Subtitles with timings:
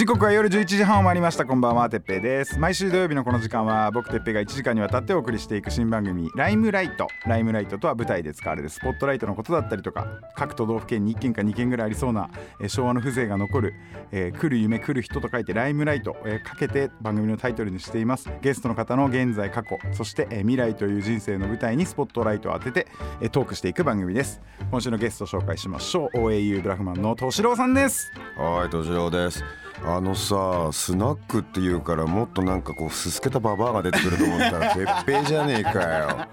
[0.00, 1.44] 時刻は夜11時半を回りました。
[1.44, 2.58] こんばんはてっぺいです。
[2.58, 7.06] 毎週土曜日のこの時間は僕てっぺいが1時間にわたってお送りしていく新番組ライムライト。
[7.26, 12.30] ライムライトとは舞台で使われるスポットライトのことだったりとか各都道府県に1軒か2軒ぐらいありそうな、
[12.62, 13.74] えー昭和の風情が残る、
[14.10, 18.30] えー来る夢来る人と書いてライムライト、えーかけて番組のタイトルにしています。
[18.40, 22.86] ゲストの方の現在過去そして、えー未来という人生の舞台にスポットライトを当てて、
[23.20, 24.40] えートークしていく番組です。
[24.70, 26.16] 今週のゲスト紹介しましょう。
[26.16, 28.10] OAU ブラフマンの敏郎さんです。
[28.38, 29.44] はい、とじろうです。
[29.84, 36.26] あのさ、スナックっていうからもっとなんかこうすすけたババアが出てくると思ったらてっぺいじゃねえかよ。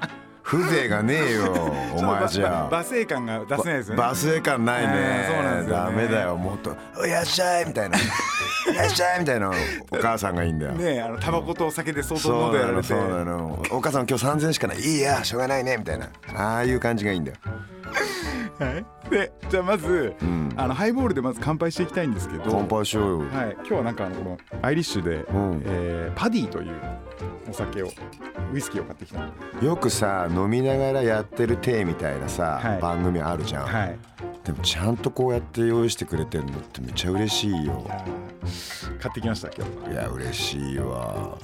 [0.48, 1.52] 風情がねえよ、
[1.94, 2.70] お前じゃ。
[2.72, 8.02] 罵声感が出せないですよねバス感ないねえーそうなんですよねダメだよもっと「いらっしゃい」みたいな「い
[8.73, 9.52] らっしゃい」みたいな
[9.92, 17.38] お母さんがいいんだよねえあのタバコとお酒で相当そう喉やられてなのそうなのお母さん今日3000しかないいいやしょうがないねみたいなああいう感じがいいんだよ
[18.59, 26.73] はいでじゃあまず、んあのハイボールでまず乾杯していきたいんですけど乾杯しようよはい、今日はなんかあのこのアイリッシュで、んえーパディという
[27.50, 27.92] お酒を
[28.53, 29.31] ウイスキーを買ってきたの。
[29.62, 32.81] よくさ飲みながらやってるテみたいなさ、はい。
[32.81, 33.98] 番組あるじゃん、はい。
[34.44, 37.90] でもちゃんとこうやって用意してくれてるのってめっちゃ嬉しいよ。
[39.02, 39.94] 買ってきました今日。
[39.94, 41.38] いや嬉しいわ。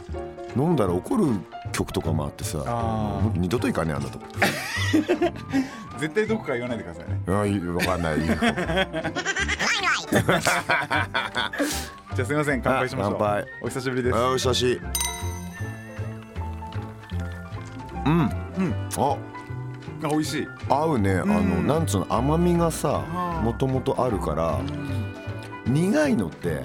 [0.55, 1.25] 飲んだら怒る
[1.71, 2.59] 曲とかもあってさ
[3.35, 4.19] 二度といかねえあんだと
[5.97, 7.19] 絶対どこか言わないでくださいね。
[7.27, 8.19] あいいわかんない。
[8.23, 13.15] じゃあすみません乾杯しましょう。
[13.19, 13.45] 乾杯。
[13.61, 14.15] お久しぶりです。
[14.17, 14.81] あお久し
[18.05, 18.19] うん。
[18.19, 18.29] うん。
[18.97, 19.17] あ。
[20.03, 20.47] あ美味しい。
[20.69, 21.15] 合うね。
[21.15, 24.59] あのんなんつうの甘みがさあーもともとあるから
[25.65, 26.63] 苦いのって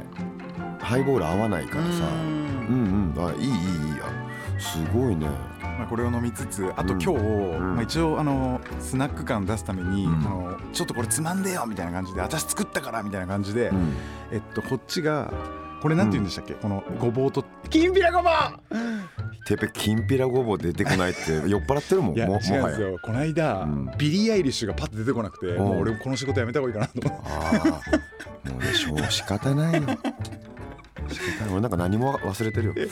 [0.80, 1.90] ハイボール合わないからさ。
[2.68, 3.14] うん。
[3.16, 3.54] うんあいいいいいい
[4.02, 5.28] あすごいね。
[5.60, 7.74] まあ、これを飲みつつあとうん今日、ん。
[7.76, 10.14] まあ、一応あのスナック感出すために、うん。
[10.14, 13.94] あのちょっとこれつまんでよみたいな感じで私作ったからみたいな感じで、うん。
[14.32, 15.32] えっとこっちが
[15.80, 17.44] これなんて言うんでしたっけ、このごぼうと。
[17.70, 18.78] きんぴらごぼう。
[19.46, 22.70] てっぺきんぴらごぼう出てこないって 酔っ払ってるもんいや違うんももはや。
[22.70, 23.90] ですよこの間、うん。
[23.96, 25.56] ビリー・アイリッシュがパッと出てこなくて、ん。
[25.56, 27.28] もう俺この仕事やめた方がいいかなと思って。
[27.30, 27.80] あ
[28.46, 28.50] あ。
[28.50, 29.88] もうねしょう仕方ないよ。
[31.08, 31.52] 仕方ない。
[31.52, 32.74] 俺なんか何も忘れてるよ。
[32.74, 32.88] で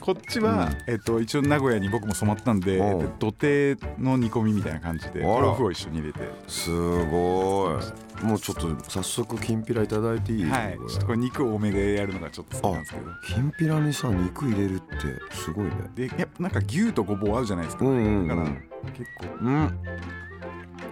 [0.00, 2.78] こっちは、えっと、一応名古屋に僕も染まったんで
[3.18, 6.20] 土手の煮込みみたいな感じで豆腐を一緒に入れて。
[6.48, 7.84] すごい
[8.22, 10.44] もうちょっと早速きんぴらいただいていい？
[10.44, 10.78] はい。
[10.88, 13.06] ちょっとこれ肉多めでやるのがちょっと好きなんですけど。
[13.26, 15.72] きんぴらにさ肉入れるってすごいね。
[15.94, 19.26] でやっぱなんか牛とごぼう合うじゃないですか、うんうんだからうん結構。
[19.40, 19.78] うん。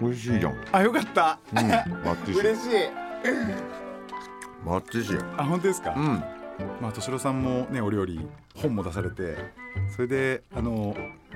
[0.00, 0.54] 美味しいじゃん。
[0.72, 1.38] あよかった。
[1.52, 1.68] うん。
[1.68, 2.70] バッチシ嬉しい。
[4.66, 6.04] バッチシあ本当ですか、うん。
[6.80, 8.20] まあ敏郎さんもねお料理
[8.56, 9.36] 本も出されて
[9.94, 10.94] それであの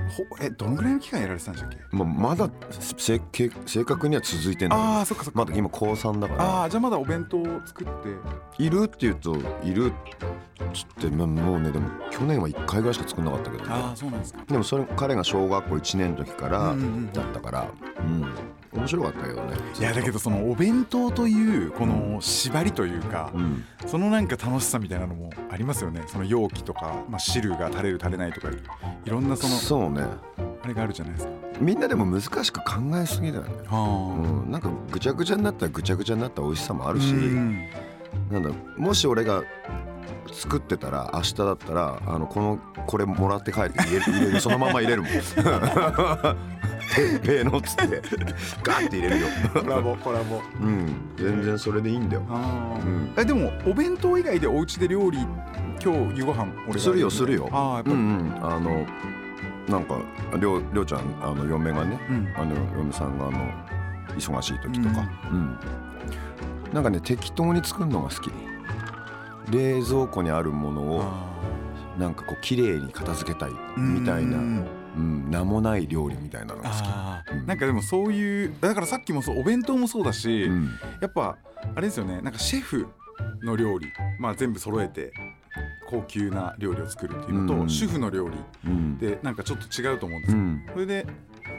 [0.09, 1.97] ほえどのぐらいの期間やられてたんでしたっけ？
[1.97, 5.39] ままだせけ正確には続いてんだけどああそっかそっか。
[5.41, 6.45] まだ今高3だから。
[6.45, 7.93] ああじゃあまだお弁当を作って。
[8.63, 9.93] いるって言うといるっ
[10.75, 13.71] つってまもうねでも去年は1回ぐらいしか作んなかったけどね。
[13.71, 14.41] ああそうなんですか。
[14.47, 17.13] でもそれ彼が小学校1年の時からうんうんうん。
[17.13, 17.67] だったから
[17.99, 18.25] うん
[18.75, 19.57] 面白かったけどね。
[19.79, 23.65] いやだけどそのお弁当というこの縛りというか、うん。
[23.87, 26.05] そのなんか楽しさみたいなのもありますよね。
[26.07, 28.49] その容器とか、まあ、汁が垂れる垂れないとか
[29.05, 30.03] いろんなそのそうね。
[30.65, 31.33] あれがあるじゃないですか。
[31.61, 33.51] みんなでも難しく考えすぎだよね。
[33.67, 34.51] はうん。
[34.51, 37.69] なんかぐちゃぐちゃになったらぐちゃぐちゃになった美味しさもあるしうん
[38.31, 39.43] なんだもし俺が
[40.33, 45.11] 作ってたら明日だったらあのこのこれもらって帰って入れるそのまま入れるもん
[46.95, 48.03] てっぺいのっつって
[48.63, 49.27] ガッて入れるよ。
[49.53, 50.41] コラボコラボ。
[50.61, 51.15] うん。
[51.17, 52.23] 全然それでいいんだよ。
[52.29, 52.35] う
[52.89, 53.13] ん。
[53.17, 55.19] えでもお弁当以外でお家で料理
[55.83, 57.49] 今日夕ご飯俺がするよするよ。
[57.53, 58.45] ああやっぱり、うんうん。
[58.45, 58.87] あの
[59.69, 59.99] なんか
[60.39, 62.33] りょうりょうちゃんあの嫁がねうん。
[62.37, 63.39] あの嫁さんがあの
[64.17, 65.59] 忙しい時とか、うん。
[66.73, 68.31] なんかね適当に作るのが好き。
[69.51, 71.33] 冷蔵庫にあるものをあ
[71.99, 74.67] なんかこう綺麗に片付けたいーみたいな、ううん
[75.01, 77.33] ん名もない料理みたいなのが好き。
[77.33, 77.47] うん。
[77.47, 80.71] なんかでもそういうだからさっきもそうお弁当もそうだし、うん。
[81.01, 81.37] やっぱ
[81.75, 82.21] あれですよね。
[82.21, 82.87] なんかシェフ
[83.43, 83.87] の料理
[84.19, 85.13] まあ全部揃えて
[85.89, 87.69] 高級な料理を作るっていうのと、うん。
[87.69, 88.37] 主婦の料理
[88.67, 88.99] うん。
[88.99, 90.63] でなんかちょっと違うと思うんですよ、うん。
[90.73, 91.07] それで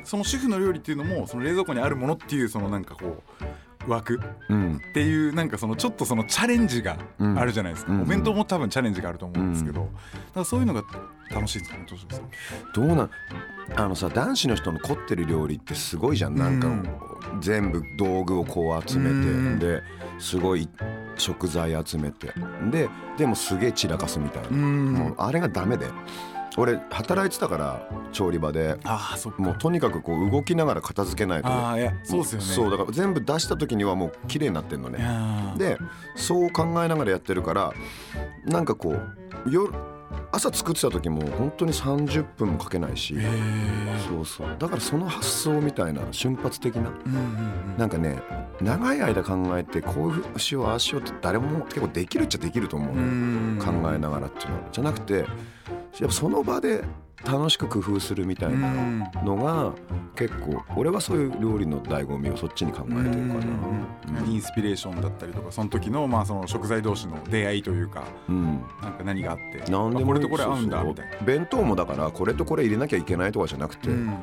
[0.03, 3.23] その主婦の料理っていうのもその冷蔵庫にあるものっていうそのなんかこ
[3.87, 4.19] う枠
[4.49, 4.77] うん。
[4.77, 8.01] っていうなんかそのちょっとそのチャレンジがあるじゃないですか、うん。
[8.01, 9.91] お弁当も多分チャレンジがあると思うんですけど、だか
[10.35, 10.83] らそういうのが
[11.33, 11.85] 楽しいんですかね
[12.73, 13.09] どうどうなん
[13.75, 16.35] あのさ男子の人の凝ってる料理ってすごいじゃん。
[16.35, 17.41] なんかうん。
[17.41, 19.81] 全部道具をこう集めて、うんで
[20.19, 20.69] すごい
[21.17, 22.33] 食材集めて。
[22.71, 24.93] ででもすげえ散らかすみたいな、ん。
[24.93, 25.87] もうあれがダメで。
[26.55, 28.77] 俺働いてたから調理場で。
[28.83, 29.41] ああそっか。
[29.41, 32.45] もうとにかくこう動きながら片付けないとああいやそうですよね。
[32.45, 34.99] そうだから全部出した時にはもう綺麗になってんのいね
[35.57, 35.79] で
[36.15, 37.73] そう考えながらやってるから
[38.45, 39.73] なんかこう夜
[40.31, 43.15] 朝作ってた時も本当に30分もかけないし
[44.09, 44.47] そうそう。
[44.57, 47.77] だからその発想みたいな瞬発的なうんうんうん。
[47.77, 48.19] なんかね
[48.61, 53.59] 長い間考えてこうしようああしようって誰も結構できるっちゃできると思ううのん。
[53.59, 54.63] 考えながらっていうのは。
[54.71, 55.25] じゃなくてやっ
[56.07, 56.83] ぱその場で
[57.25, 58.69] 楽しく工夫するみたいな
[59.23, 59.71] のが
[60.15, 63.13] 結構俺はそういう料理の醍醐味をそっちに考えてるかな。
[63.13, 63.83] うん
[64.27, 68.61] インスピレーションだったりとかその時のまあその食材同士の出会いというかうん。
[68.81, 71.17] なんか何があってなんでもあこれとこれ合うんだみたいな。
[71.25, 74.13] 弁当もだからこれとこれ入れなきゃいけないとかじゃなくて、うん。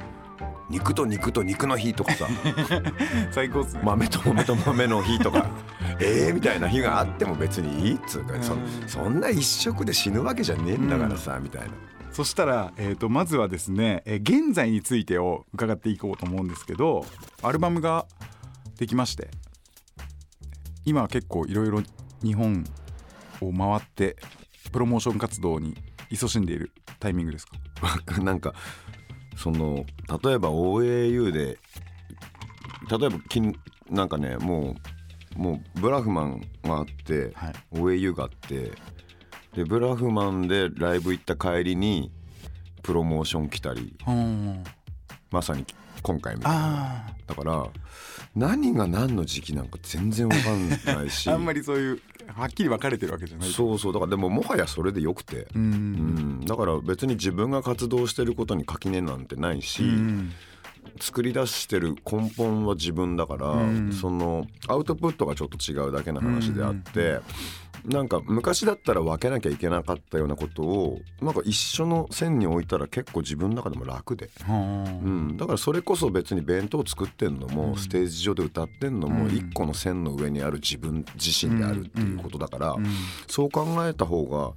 [0.68, 2.26] 肉と肉と肉の日とかさ。
[3.32, 3.82] 最高っすね。
[3.84, 5.46] 豆と豆と豆の日とか。
[6.00, 8.34] えーみたいな日があっても別にいいっつうか。
[8.40, 8.60] そうん。
[8.86, 11.68] そんな一食で死ぬわけじゃねえんだからさ、みたいな。
[12.12, 17.04] そしたら、えー、とまずはですね、えー現在についてを伺っていこうと思うんですけど
[17.42, 18.06] アルバムが
[18.78, 19.30] できまして
[20.84, 21.82] 今は結構いろいろ
[22.22, 22.64] 日本
[23.40, 24.16] を回って
[24.72, 25.76] プロモーション活動に
[26.10, 27.56] 勤しんでいるタイミングですか？
[28.20, 28.54] なんか
[29.36, 29.84] その
[30.22, 31.58] 例えば OAU で
[32.90, 33.54] 例えばきん
[33.88, 34.76] なんかねも
[35.36, 37.54] うもうブラフマンがあって、はい。
[37.72, 38.72] OAU があって
[39.54, 42.10] でブラフマンでライブ行った帰りに
[42.82, 44.64] プロモーション来たりうん。
[45.30, 45.64] まさに
[46.02, 47.04] 今回みたいな。
[47.06, 47.66] あだから
[48.34, 51.28] 何が何の時期なんか全然わかんないし。
[51.28, 53.50] あ あんまりそういうはっきり分かれてるわけじゃない。
[53.50, 53.92] そうそう。
[53.92, 56.40] だからでももはやそれでよくて、ううん。
[56.42, 60.32] ん、だから別に自分が活動してることに垣根なんてないし、うん。
[61.00, 63.92] 作り出してる根本は自分だから、うん。
[63.92, 67.20] そのアウトプットがちょっと違うだけの話であって、
[67.84, 79.30] なんか昔だったら分けなきゃいけなかったようなことをなんか一緒の線に置いたら結構自分の中でも楽で、はうん、だからそれこそ別に弁当作ってんのも、ステージ上で歌ってんのもうん。
[79.34, 82.86] 一個の線の上にある自分自身であるっていうことだから、あうん。
[83.26, 84.52] そう考えた方が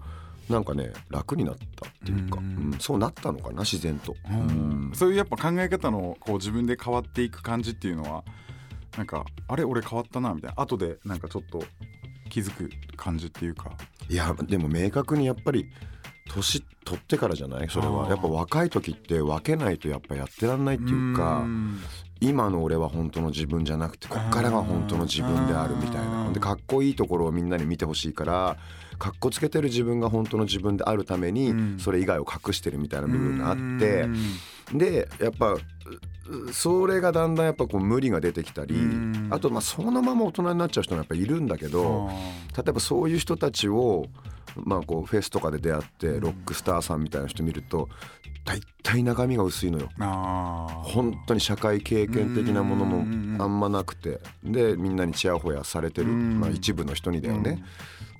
[0.49, 2.69] なんかね楽になったっていうか、ううん。
[2.71, 4.15] んそうなったのかな自然と。
[4.29, 4.91] うん。
[4.93, 8.23] そういうやっぱ考え方のこう自分で変わっていく感じっていうのは
[8.97, 10.61] なんかあれ俺変わったなみたいな。
[10.61, 11.63] 後でなんかちょっと
[12.33, 13.71] 気づく感じっていうか。
[14.09, 15.69] いやでも明確にやっぱり
[16.29, 17.69] 年取ってからじゃない？
[17.69, 18.09] それは。
[18.09, 21.41] やっぱ若い時って分けないとやっぱやってらんないっていうか。
[21.41, 21.79] ん
[22.23, 26.31] 今の俺は本当の自分じゃなくてこっからが本当の自分であるみたいな。
[26.31, 28.57] でかっこいいところをみんなに見てほしいから
[28.97, 31.79] かっこつけてる自分が本当の自分であるためにうん。
[31.79, 34.07] それ以外を隠してるみたいな部分があって
[34.71, 34.77] うん。
[34.77, 35.59] でやっぱう
[36.53, 39.27] それがだんだんやっぱこう無理が出てきたりうん。
[39.31, 42.09] あとまあそのまま大人になっちゃう人もやっぱいるんだけど。
[42.55, 44.05] 例えばそういう人たちを、
[44.55, 47.89] まあ、こうフェスとかで出会ってロックスターさんみたいな人見ると
[48.45, 49.89] 大体中身が薄いのよ。
[50.83, 54.19] 本当に社会経験的なものうんもあんまなくて。
[54.43, 57.63] でみんなにちやほやされてる、うんまあ、一部の人にだよね。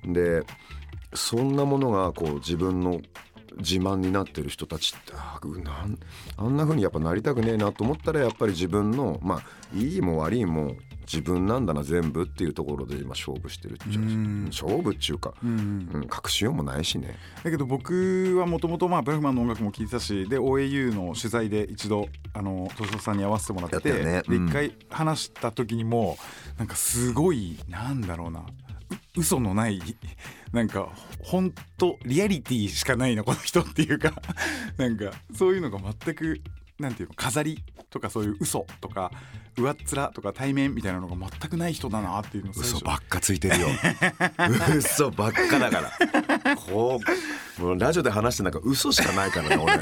[0.05, 0.43] で
[1.13, 3.01] そんなものがこう自分の
[3.57, 5.99] 自慢になってる人たちってあうなん
[6.37, 9.43] あんな風にやっぱなりたくねえなと思ったらやっぱり自分のまあ
[9.77, 14.00] いいも悪いも自分なんだな全部っていうところで今勝負してるっていう。
[14.00, 14.45] うん。
[14.45, 17.17] 勝負っていうか、うんうん、隠しようもないしね。
[17.44, 26.17] だけど僕はもともとブラフマンの音楽も聴いてたしで OAU の取材で一度あの敏夫さんに会わせてもらってねうんで一回話した時にも
[26.57, 28.41] なんかすごいなんだろうな。
[28.41, 28.43] う
[29.17, 29.81] 嘘のない
[30.51, 30.89] なんか
[31.22, 34.13] 本当リアリティしかないなこの人っていうか。
[34.77, 36.41] なんかそういうのが全く
[36.83, 39.11] なんていうの飾りとかそういう嘘とか
[39.57, 43.67] 上っ面とか対面みたいなのが全くない人だなっていうの嘘ばっかついてるよ。
[44.75, 45.91] 嘘ばっかだか
[46.43, 46.55] ら。
[46.55, 46.99] こ
[47.57, 49.73] うもうラジオで話してなんか嘘しかないからね俺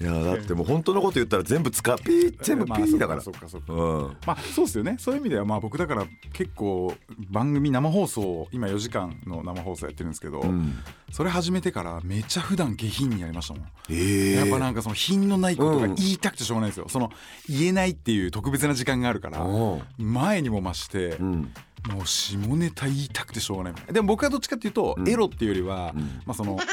[0.00, 1.98] いやだってもう本当のこと言ったら全部使う。
[1.98, 3.66] ピー全部ピまあーだから、そっかそっか。
[3.66, 4.16] そうん。
[4.26, 4.96] まあそうですよね。
[4.98, 6.94] そういう意味ではまあ僕だから結構
[7.28, 10.78] 番組生放送今4時間の生放送やってるんですけど、うん。
[11.12, 15.94] それ始めてからめっちゃ普段下品にやりましたもん、ええやっぱなんかその品のないことがうん。
[15.96, 17.10] 言いたくてしょうがないんですよ、その
[17.46, 19.44] 言えないっていう特別な時間があるから
[19.98, 21.52] 前にも増して、うん。
[21.92, 25.08] もう下ネタ言いたくてしょうがないでも僕はどっちかっていうと、うん。
[25.08, 26.22] エロっていうよりは、うん。
[26.24, 26.56] まあその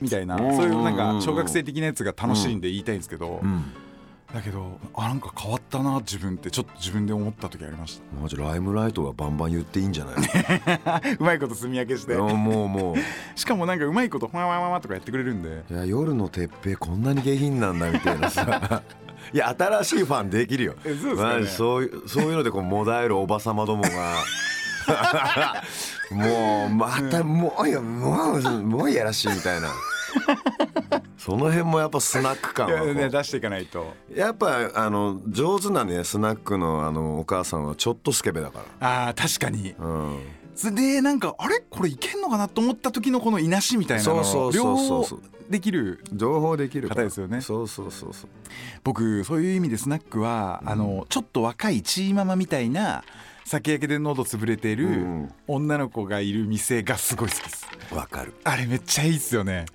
[0.00, 0.56] みたいなうん。
[0.56, 3.64] そういうなんか小学生的なやつが楽しいんで言いたいんですけど、うん。
[4.32, 10.78] だけどあなんか変わったな自分ってちょっと自分で思った時ありましマジライムライトはバンバン言っていいんじゃない？
[10.78, 12.14] た うまいこと炭焼けして。
[12.14, 13.38] のもうもう。
[13.38, 15.64] しかもなんかうまいことファンファンファンとかやってくれるんで。
[15.70, 18.82] いや夜のてっぺいこんなに下品なんだみたいなさ。
[19.34, 20.74] いや新しいファンできるよ。
[20.84, 21.46] えそうですかね。
[21.46, 23.90] そういうそういうのでこうもだえるおばさまどもが
[26.10, 29.68] もうまたもういやもうもういやらしいみたいな。
[31.16, 33.94] その辺もやっぱスナック感はね出していかないと。
[34.14, 39.74] やっぱあの上手なねスナックのあのお母さんはちょっとスケベだかあー確かに。
[39.78, 40.18] ら、うん、
[40.72, 41.60] でなんかあれ？
[41.70, 45.20] これいけんのかなと思った時のこのいなしみたいなのそうそうそうそう。
[45.20, 47.40] 両方できる情報できる方ですよね。
[47.40, 48.30] そうそうそうそう。
[48.84, 53.04] 僕そういう意味でスナックは、あのちょっと若いチーママみたいな
[53.44, 55.32] 酒焼けで喉潰れてるうん。
[55.48, 57.66] 女の子がいる店がすごい好きです。
[57.94, 58.34] わかる。
[58.44, 59.66] あれめっちゃいいっすよね。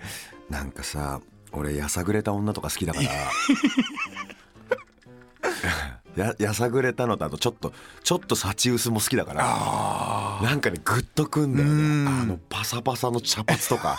[0.50, 1.20] なんかさ
[1.52, 3.10] 俺やさぐれた女とか好きだから
[6.18, 7.72] ややさぐれたのとあとちょっと
[8.04, 12.06] ちょっと幸薄も好きだからあなんかねグッとくんだようん。
[12.06, 13.98] ねあのパサパサの茶髪とか。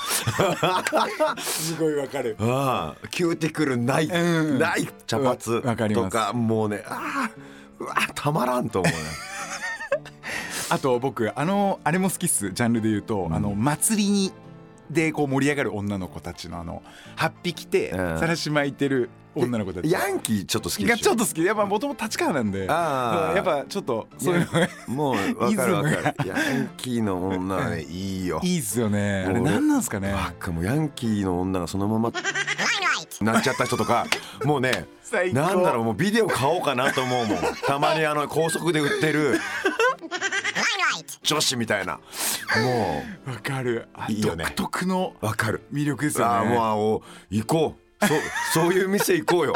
[1.39, 2.37] すごいわかる。
[2.41, 4.59] あ あキューティクルない、うん。
[4.59, 5.39] ない茶髪
[5.95, 7.31] とかもうねああ
[7.79, 8.99] うわたまらんと思うね。
[10.71, 14.33] あと僕あのあれも好きっすジャンルで言うと、あの祭りに
[14.91, 16.83] でこう盛り上がる女の子たちのあの
[17.17, 18.19] 8匹てうん。
[18.19, 20.97] さらし巻いてる女の子たちヤンキーちょっと好きでしょ？
[20.97, 21.45] がちょっと好き。
[21.45, 22.67] やっぱもともと立川なんで。
[22.69, 23.35] ああ。
[23.35, 24.69] やっぱちょっとそういうのが。
[24.87, 26.15] もうわかるわかる。
[26.27, 28.41] ヤンキーの女はねいいよ。
[28.43, 29.25] いいっすよね。
[29.27, 30.13] あれもう俺何なんすかね。
[30.13, 32.13] ばっかもうヤンキーの女がそのまま
[33.21, 34.07] なっちゃった人とか
[34.45, 34.87] もうね
[35.33, 37.39] なんだろうもうビデオ買おうかなと思うもん。
[37.67, 39.39] たまにあの高速で売ってる
[41.23, 42.01] 女子みたいな。
[42.63, 43.89] もわかる。
[43.95, 44.45] あいいよね。
[44.57, 45.63] 独特のうわかる。
[45.73, 46.33] 魅力ですよね。
[46.33, 49.55] ああもうあお行こうそそういう店行こうよ。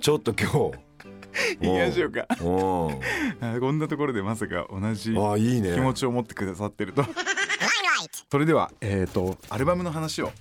[0.00, 0.88] ちょっと今日。
[1.60, 2.26] 行きましょうか。
[2.40, 5.74] こんなところでまさか同じああいいね。
[5.74, 7.04] 気持ちを持ってくださってると。
[8.30, 10.32] それではえっ、とアルバムの話を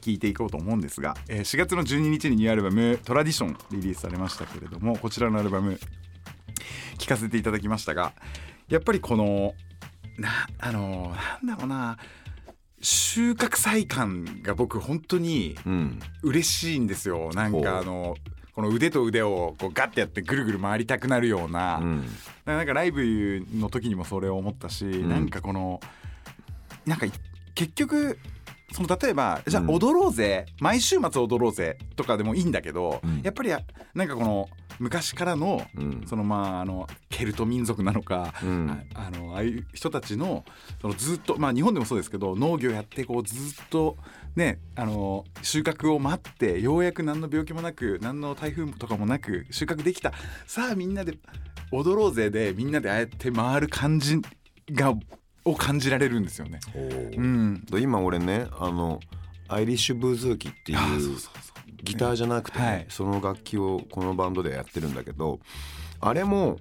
[0.00, 5.78] 聞いていこうと思うんですが、えー4月の12日にニューアルバム「トラディション」リリースされましたけれどもこちらのアルバム
[6.98, 8.12] 聴かせていただきましたが
[8.68, 9.54] やっぱりこの
[10.18, 11.98] なあのなんだろうな
[12.80, 16.00] 収穫祭感が僕本当にうん。
[16.22, 17.30] 嬉しいんですよ。
[17.34, 17.62] なんほう。
[17.62, 18.16] かあの
[18.54, 22.06] この腕と腕をこうガッてやってぐるぐる回りたくなるような、うん。
[22.44, 25.08] なんかライブの時にもそれを思ったし、ん。
[25.08, 25.80] なんかこの
[26.86, 27.12] なんかい
[27.54, 28.18] 結局
[28.72, 29.70] その例えばじゃあうん。
[29.70, 33.20] 踊ろうぜ、毎週末踊ろうぜとかでもいいんだけど、うん。
[33.22, 33.50] やっぱり
[33.94, 34.48] なんかこの
[34.80, 36.02] 昔からの、うん。
[36.06, 38.84] そのまああのケルト民族なのか、うん。
[38.94, 40.44] ああのああいう人たちの
[40.80, 43.96] そのずっとまあ日本でもそうですけど農業やってこうずっと
[44.34, 50.12] ねあの収穫を待ってようやく何の病気もなく何の台風とかもなく収穫できた。
[50.46, 51.18] さあみんなで
[51.70, 54.18] 踊ろうぜでみんなでああやって回る感じ
[54.72, 54.94] が
[55.44, 56.58] を感じられるんですよね。
[56.74, 57.20] う。
[57.20, 58.98] ん、今俺ねあの
[59.48, 60.78] アイリッシュブーズーキっていう
[61.82, 62.86] ギターじゃなくてね、はい。
[62.88, 65.40] その楽器をこのバンドでやってるんだけど
[66.00, 66.58] あれも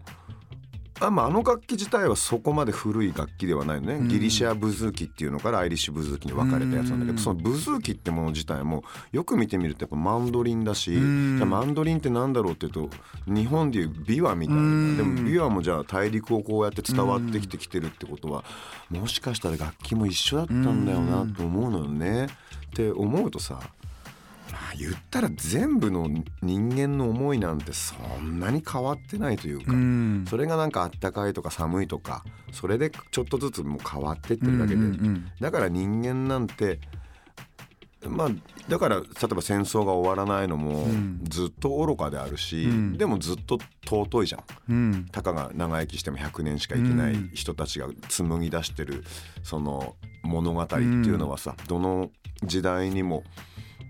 [0.99, 4.07] あ,、まあ、あの楽器自体はそこまで古い楽器ではないのね、うん。
[4.07, 7.17] ギリシアブズーキっていうのからアイリッシュブズーキに分かれたやつなんだけど、うん。
[7.17, 11.37] そのブズーキってもの自体もよく見てみるとやっぱマンドリンだし、うん。
[11.37, 12.89] じゃあマンドリンってなんだろうっていうと
[13.27, 14.97] 日本でいう琵琶みたいな、うん。
[14.97, 18.43] でも琵琶もじゃあ大陸をこうやって伝わってきてきてるってことは、
[18.89, 22.25] もしかしたら楽器も一緒だったんだよなと思うのよね。
[22.25, 23.59] って思うとさ
[24.51, 26.09] まあ言ったら全部の
[26.41, 30.25] 人間の思いなんてそんなに変わってないというか、うん。
[30.27, 35.31] それがなんかあったかいとか寒いとかそれでちょっとずつもう変わってってるだけで、うんうんうん。
[35.39, 36.79] だから人間なんて
[38.05, 38.29] まあ
[38.69, 41.19] だから例えば戦争が終わらないのもん。
[41.23, 42.97] ずっと愚かであるし、うん。
[42.97, 44.43] でもずっと尊いじゃん。
[44.69, 45.05] うん。
[45.11, 49.03] たかが長生きしても100年しか生きない人たちが紡ぎ出してる
[49.43, 52.09] その物語っていうのはさ、どの
[52.43, 53.23] 時代にも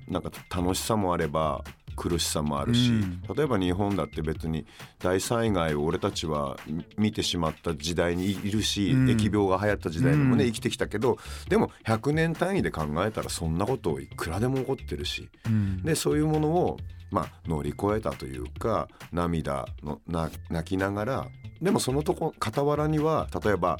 [0.09, 1.63] なんか楽しさもあれば
[1.99, 3.21] 苦しさもあるし、うん。
[3.35, 4.65] 例えば日本だって別に
[4.99, 9.05] 大災害を俺たちはみ見てしまった時代にいるし、うん。
[9.05, 10.51] 疫病が流行った時代にもね、うん。
[10.51, 11.17] 生きてきたけど
[11.49, 15.29] でも100年単位で考えたらそんなこといくらでも起こってるし。
[15.45, 15.83] うん。
[15.83, 16.77] でそういうものを、
[17.11, 21.27] まあ、乗り越えたというか涙のな泣きながら
[21.61, 23.77] でもそのとこ傍らには例えば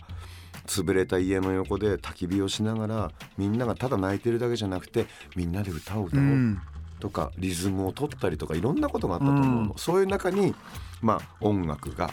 [0.66, 6.62] 潰れた家の横で焚き火をしながらみんながただ泣いてるだけじゃなくてみんなで歌を歌おううん。
[7.00, 9.78] とかリズムを取ったりとかいろんなことがあったと思うの、うん。
[9.78, 10.54] そういう中に、
[11.02, 12.12] まあ、音楽が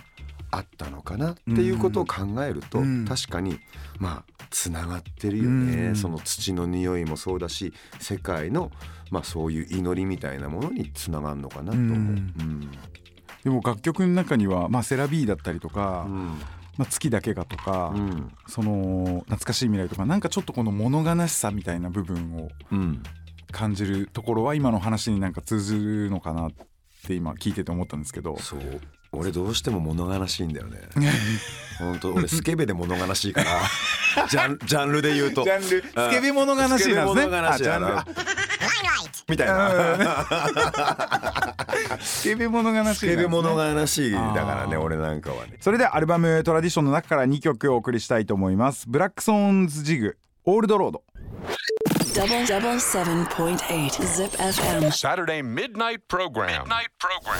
[0.50, 3.04] あったのかなっていうことを考えると、うん。
[3.04, 3.58] 確かに
[3.98, 5.96] まあつながってるよね、うん。
[5.96, 8.70] その土の匂いもそうだし世界の
[9.10, 12.16] まあそういう祈りみたいなものにつながるのかなと思う。
[13.44, 16.40] でも楽曲の中には、まあ、セラビーだったりとか、うん
[16.76, 18.32] まあ、月だけがとか、うん。
[18.46, 23.02] その懐かしい未来とかなんかちょっとこの物悲しさみたいな部分をうん。
[23.52, 26.50] 感じるところは今の話になんか通じるのかなっ
[27.06, 28.36] て今聞いてて思ったんですけど。
[28.38, 28.80] そう。
[29.12, 30.80] 俺どうしても物悲しいんだよね。
[31.78, 32.12] 本当。
[32.12, 34.26] 俺スケベで物悲しいから。
[34.28, 35.44] ジャンジャンルで言うと。
[35.44, 35.82] ジャンル。
[35.82, 37.36] スケベ物悲しいなんですね
[39.28, 40.24] みたいな
[42.00, 51.02] スケベ物悲しいスケベ物悲しいだからね俺なんかはねそれではアルバム「トラディション」の中から2曲お送りしたいと思いますブラックソーンズジグ「オールドロード
[52.14, 54.90] Double double seven point eight Zip FM.
[54.90, 56.62] Saturday midnight program.
[56.64, 57.36] Midnight program.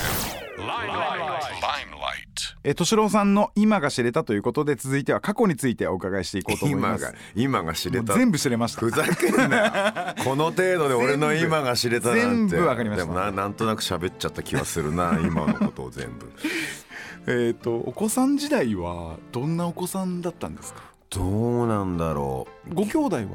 [0.59, 1.45] Limelight.
[1.63, 2.37] Limelight.
[2.69, 7.05] »え敏郎さんの今が知れたということで続いては過去についてお伺いしていこうと思います。
[7.37, 8.15] 今が今が知れた。
[8.15, 8.81] 全部知れました。
[8.81, 10.25] ふざけんなよ。
[10.25, 12.57] この程度で俺の今が知れたなんて。
[12.57, 13.05] 全部わかりました。
[13.07, 16.33] でもななんとなく喋っちゃった気はするな 今のことを全部。
[17.47, 20.81] えっ、とお子さん時代はどんなお子さんだったんですか？
[21.11, 23.27] どうなんだろご兄弟はう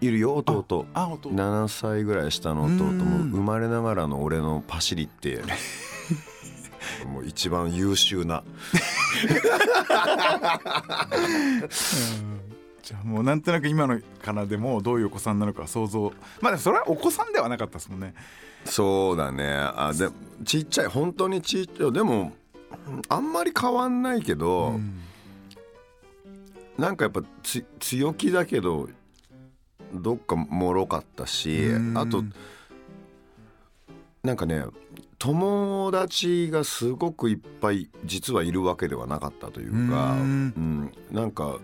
[0.00, 0.86] いるよ弟。
[0.94, 1.30] あ弟。
[1.30, 2.84] 7歳ぐらい下の弟。
[2.84, 2.94] もう
[3.24, 5.42] ん生まれながらの俺のパシリって
[7.06, 8.44] もう一番優秀な。
[12.82, 16.12] じゃあもうなんとなく今のからでもどういうお子さんなのか想像。
[16.40, 18.14] まあそれはお子さんではなかったですもんね。
[18.64, 19.46] そうだね。
[19.52, 20.08] あで
[20.44, 21.92] ちっちゃい本当にちっちゃい。
[21.92, 22.32] でも
[23.08, 25.00] あんまり変わんないけど、うん。
[26.78, 28.88] なんかやっぱつ強気だけど
[29.92, 31.98] どっか脆かったしうん。
[31.98, 32.22] あと
[34.22, 34.64] なんかね
[35.18, 40.20] 友達がすごくいっぱい実はいるわけではなかったというか、うん。
[40.20, 41.58] うん、なんか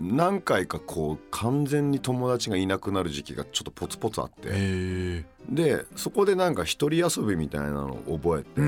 [0.00, 4.48] 何回かこう完全に友達がいなくなる時期がちょっとポツポツあって。
[4.50, 8.60] へでそこでなんか一人遊びみたいなのを覚えて、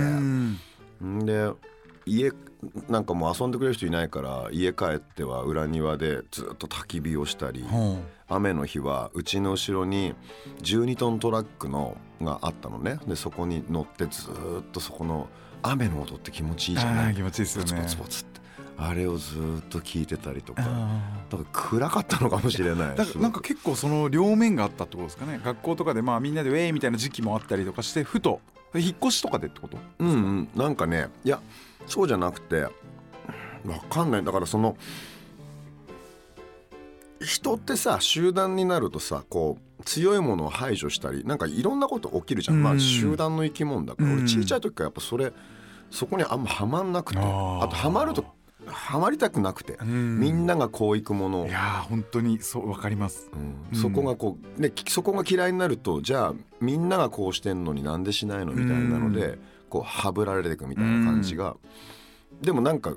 [1.25, 1.53] で
[2.07, 2.33] 家
[2.89, 10.15] なんかもう遊んでくれる人いないから家帰っては裏庭でずっと焚き火をしたりほ雨の日はうちの後ろに
[10.63, 12.99] 12トントラックのがあったのね。
[13.07, 14.31] でそこに乗ってず
[14.61, 15.29] っとそこの
[15.63, 17.15] 雨の音って気持ちいいじゃない？
[17.15, 17.87] 気持ちいいですよね。
[18.83, 20.63] あれをずっと聞いてたりとか。
[20.65, 22.97] あだから暗かったのかもしれない。
[23.19, 25.41] なんか結構その両面があったってことですかね。
[25.45, 28.41] 学校とかでまあみんなでウェイみたいな時期もあったりとかしてふと
[28.75, 30.49] 引っ越しとかでってことうんうん。
[30.55, 31.41] なんかねいや
[31.91, 32.71] そうじゃなくてわ
[33.91, 34.25] かんない。
[34.25, 34.77] だからその
[37.21, 42.63] 人ってさ集団になるとさこう強いものを排除したりなんかいろんなこと起きるじゃん、うん。
[42.63, 44.15] まあ集団の生き物だから、うん。
[44.21, 45.33] 俺小さい時からやっぱそれ
[45.91, 47.19] そこにあんまハマんなくて。
[47.19, 47.23] あ
[47.69, 48.25] とハマると
[48.67, 50.21] ハマりたくなくて、ん。
[50.21, 51.47] みんながこう行くものを。
[51.47, 53.31] いやー本当にそうわかります。
[53.73, 53.77] うん。
[53.77, 59.39] そこがこう、ね、きそこが嫌いになるとじゃあみんながこうしてんのになんでしないのみたいなので、
[59.71, 61.57] こうはぶられていくみたいな感じが、
[62.43, 62.95] でもなんか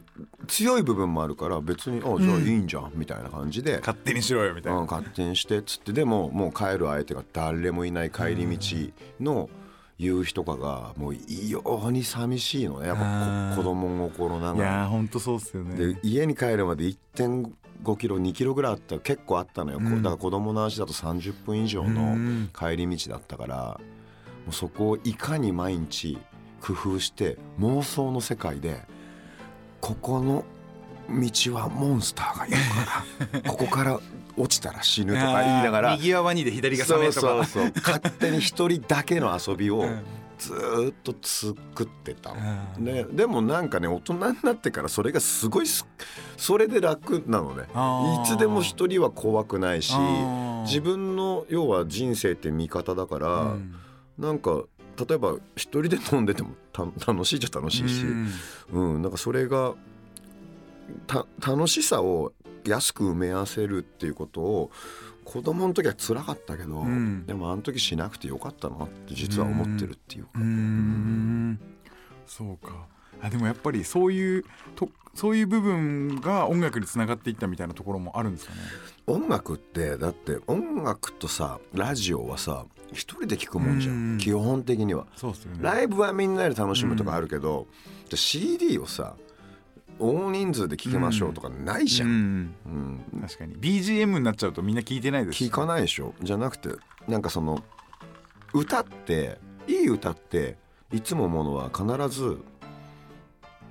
[0.48, 4.80] 強い部分もあるから別に「あじゃあいいんじゃん」みたいな感じで、勝手にしろよみたいな。
[4.80, 9.50] うん、勝手にしてっつってでももう帰る相手が誰もいない帰り道の
[9.98, 12.88] 夕日とかがもう異様に寂しいのね。
[12.88, 14.70] やっぱこ子供心ないがら。
[14.72, 15.94] やー本当そうっすよね。
[15.94, 22.50] で家に帰るまで1.5キロ2キロぐらいあったら結構あったのよ、こううんだから子供の足だと30分以上うのん。
[22.58, 23.80] 帰り道だったから
[24.46, 26.18] もうそこをいかに毎日
[26.64, 28.82] 工夫して妄想の世界で
[29.82, 30.46] ここの
[31.10, 34.00] 道はモンスターがいるから ここから
[34.38, 37.20] 落ちたら死ぬとか言いながら右はワニで左がサメとか。
[37.20, 40.04] そうそうそう勝手に一人だけの遊びをうん。
[40.40, 42.38] ずーっと作ってたの。
[42.78, 42.86] うん。
[42.86, 45.86] ね、でもなんかね大人になってからそれがすごいす
[46.38, 47.64] それで楽なのね。
[48.24, 49.94] いつでも一人は怖くないし
[50.64, 53.76] 自分の要は人生って味方だから、うん。
[54.18, 54.64] なんか
[54.98, 58.32] 例えば一人で飲んでてもた楽しいじゃ楽しいし、うん。
[58.96, 59.74] うんなんかそれが
[61.08, 62.34] た楽しさを
[62.66, 64.72] 安く埋め合わせるっていうことを
[65.26, 67.26] 子供の時は辛かったけど、うん。
[67.26, 70.30] でもあの時しなくてよかったなって実は思ってるっていうか。
[70.40, 70.40] う
[72.26, 72.88] そうか
[73.22, 74.44] あでもやっぱりそういう
[74.76, 78.36] とそういう部分が音楽につながっていったみたいなところもあるん。
[78.36, 78.60] ですかね
[79.06, 84.16] 音楽ってだって音楽とさラジオはさ一人で聞くもんじゃうん。
[84.16, 85.06] ん基本的には。
[85.06, 85.34] ね。
[85.60, 87.68] ライブはみんなで楽しむとかあるけど、
[88.06, 89.16] じゃあ CD をさ
[90.00, 92.56] 大人数で聴きましょうとかないじゃん、うん
[93.14, 93.56] うん確かに。
[93.56, 95.38] BGM になっちゃうとみんな聞いてないです。
[95.38, 96.14] し聞かないでしょ。
[96.22, 96.70] じゃなくて
[97.08, 97.64] なんかその
[98.54, 100.58] 歌っていい歌って
[100.92, 102.38] いつもものは必ず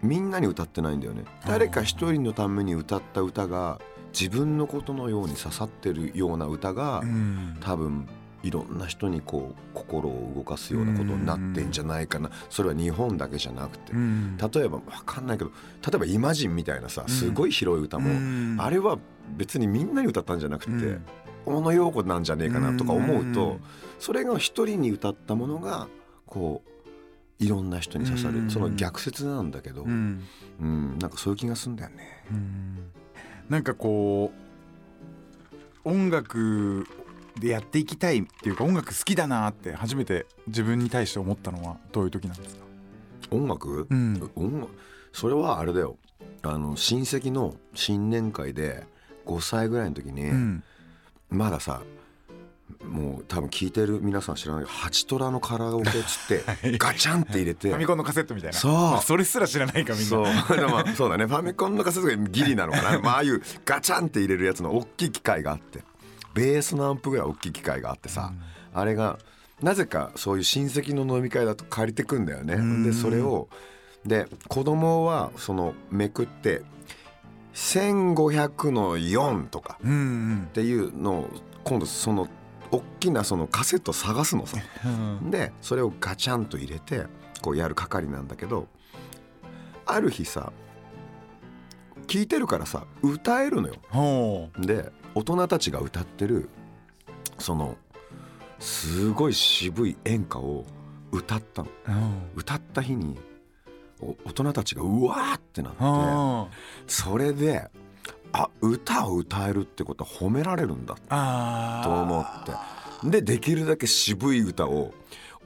[0.02, 1.24] みんなに歌ってないんだよね。
[1.46, 3.80] 誰か一人のために歌った歌が
[4.12, 7.56] 自分のことのように刺さってるような歌が、うん。
[7.60, 8.08] 多分
[8.42, 12.30] いろんな人にこう心を動かすようなことになってんじゃないかな。
[12.50, 13.92] それは日本だけじゃなくて。
[13.92, 14.36] うん。
[14.36, 18.56] 例えば分かんないけど例えば「イマジン」みたいなさすごい広い歌も、うん。
[18.58, 18.98] あれは
[19.36, 21.02] 別にみんなに歌ったんじゃなくて、うん。
[21.44, 23.60] 小野洋子なんじゃねえかなとか思うと、うん。
[23.98, 25.88] それが一人に歌ったものが
[26.26, 26.62] こ
[27.40, 28.50] ういろんな人に刺さる、うん。
[28.50, 30.20] その逆説なんだけど、ううん。
[30.60, 32.24] んなんかそういう気がするんだよね。
[32.30, 32.78] うん。
[33.48, 34.32] なんかこ
[35.84, 36.86] う音楽
[37.38, 42.62] でやっていきたいっていうか音楽好きだなって初めて自分に対して思ったのはどういう時なんですか？
[43.30, 44.30] 音楽、うん。
[44.34, 44.72] 音楽？
[45.12, 45.96] それはあれだよ。
[46.42, 48.84] あの親戚の新年会で
[49.26, 50.62] 5歳ぐらいの時に、うん。
[51.30, 51.82] まださ
[52.84, 58.58] もう多分聞いてる皆さん知らないけどハチトラのカラオケっつって ガチャンって入れてファミコンのカセットみたいな。
[58.58, 58.72] そう。
[58.72, 60.08] まあそれすら知らないかみんな。
[60.08, 60.22] そ
[60.54, 60.56] う。
[60.56, 61.26] でもまあそうだね。
[61.26, 65.84] ファミコンのカセットがギリなのかな、まあああいうガチャンって入れるやつの大きい機械があって
[66.34, 68.32] ベースのアンプぐらい大きい機械があってさ、
[68.72, 69.18] あれが
[69.62, 72.56] なぜかそういう親戚の飲み会だと借りてくんだよね。
[72.56, 73.48] んでそれを
[74.04, 76.62] で子供はそのめくって
[77.54, 81.30] 1500の4とかうんうんっていうのを
[81.64, 82.28] 今度その
[82.70, 84.58] 大きなそのカセット探すのさ。
[84.84, 84.88] う
[85.26, 87.06] んでそれをガチャンと入れて
[87.40, 88.66] こうやる係なんだけど
[89.86, 90.52] ある日さ
[92.06, 93.74] 聞いてるからさ歌えるのよ。
[93.90, 96.48] ほで大人たちが歌ってる
[97.38, 97.76] その
[98.58, 100.64] すごい渋い演歌を
[101.10, 101.68] 歌ったの。
[102.34, 103.18] 歌った日に
[104.00, 106.48] お大人たちがうわーってなってあ
[106.86, 107.68] それで
[108.32, 112.52] あ歌を歌えるってことは褒められるんだあと思って。
[113.10, 114.94] でできるだけ渋い歌を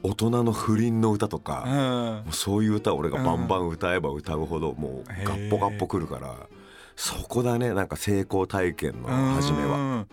[0.03, 1.73] 大人の不倫の歌とか、うん。
[1.73, 6.37] もうそういう歌を俺がバンバン歌えば歌うほどもうガッポガッポくるから
[6.97, 7.73] そこだね。
[7.75, 9.83] なんか成功体験の初めは、うん。
[9.83, 10.07] うん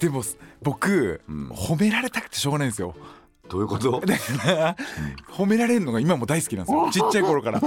[0.00, 0.22] でも
[0.62, 1.48] 僕、うん。
[1.50, 2.94] 褒められたくてしょうがないんですよ。
[3.48, 4.00] どういうこと？
[5.30, 6.90] 褒められるのが今も大好きなんですよ。
[6.90, 7.60] ちっちゃい頃から。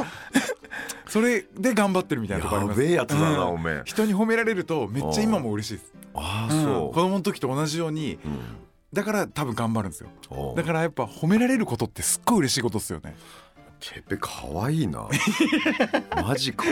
[1.08, 2.82] それで頑張ってるみたいなとこあります。
[2.82, 3.48] やべえやつだな、うん。
[3.54, 3.82] おめえ。
[3.86, 6.63] 人に褒められるとめっちゃ今も嬉しいです、ああうん。
[6.63, 8.39] そう、子供の時と同じようにうん。
[8.91, 10.10] だから多分頑張るんですよ。
[10.56, 13.15] だからやっぱ褒められることってすっごい嬉しいことですよね。
[13.80, 15.08] てっぺかわいいな。
[16.24, 16.65] マジか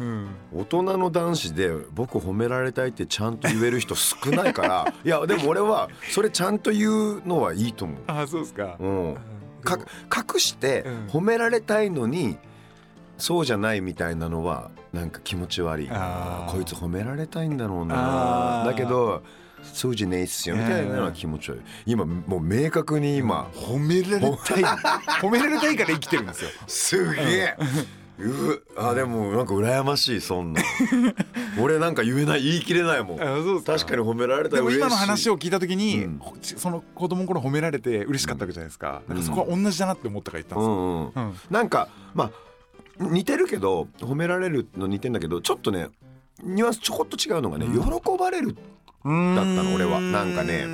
[0.00, 0.28] うん。
[0.54, 8.76] 大人の男子で僕褒められたいってちゃんと言える人少ないから いやでも俺はそれちゃんと言うのはいいと思う、ああそうですか？
[8.80, 9.16] うん、
[9.62, 9.78] か
[10.34, 11.06] 隠してうん。
[11.08, 12.38] 褒められたいのに
[13.18, 15.88] そうじゃないみたいなのはなんか気持ち悪い。
[15.88, 18.66] こいつ褒められたいんだろうあなー。
[18.66, 19.22] だけど
[19.62, 21.60] そうじゃねえっすよみたいなのは気持ち悪い。
[21.86, 24.62] 今もう明確に今褒められたい。
[25.20, 26.50] 褒められたいから生きてるんですよ。
[26.66, 27.56] すげえ。
[27.58, 27.64] う
[28.78, 30.62] あでもなんか羨ましいそんな。
[31.60, 33.18] 俺なんか言えない言い切れないもん。
[33.18, 33.24] そ
[33.56, 34.78] う確かに褒められたら嬉しい。
[34.78, 36.18] 今の話を聞いた時に、うん。
[36.18, 41.34] ほその子供の頃褒められて嬉しかったわけじゃないですか,、なんかそこは同じだなって思ったから言ったんですよ、うんうんうん。
[41.50, 42.30] なんかまあ
[43.04, 45.90] 似てるけど褒められるの似てんだけどちょっとね
[46.42, 47.74] ニュアンスちょこっと違うのがね、うん。
[47.74, 48.56] 喜ばれるだっ
[49.04, 49.10] た
[49.62, 50.00] の俺は。
[50.00, 50.64] なんかね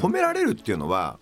[0.00, 1.18] 褒められるっていうのは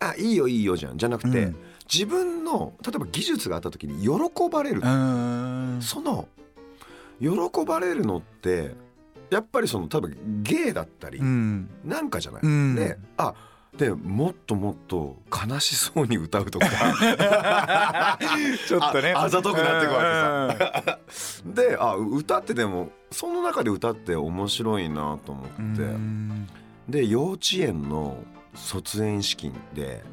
[0.00, 0.98] あいいよいいよじゃん。
[0.98, 1.56] じゃなくて、うん
[1.92, 5.80] 自分の例えば技術があった時に喜ばれる、うん。
[5.82, 6.28] その
[7.20, 8.74] 喜ばれるのって
[9.30, 11.68] やっぱりその多分芸だったり、うん。
[11.84, 12.74] なんかじゃない、うん。
[12.74, 13.34] であ
[13.76, 16.66] でもっともっと悲しそうに歌うとか。
[18.68, 19.12] ちょっとね。
[19.12, 21.42] ああざとくなってくわけさ。
[21.44, 26.48] であ歌ってでもその中で歌って面白いなと思って、うん。
[26.88, 28.22] で幼稚園の
[28.54, 30.04] 卒園式で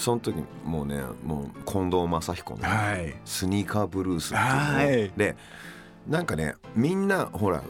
[0.00, 5.36] その時もうねもう近藤正彦のはい「スニーカーブルース」っていうので
[6.08, 7.62] なんかねみんなほら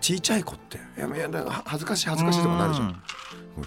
[0.00, 3.02] ちいちゃい子って「いやいやなんか恥ずかしい恥ずかしい」とかなるじゃん。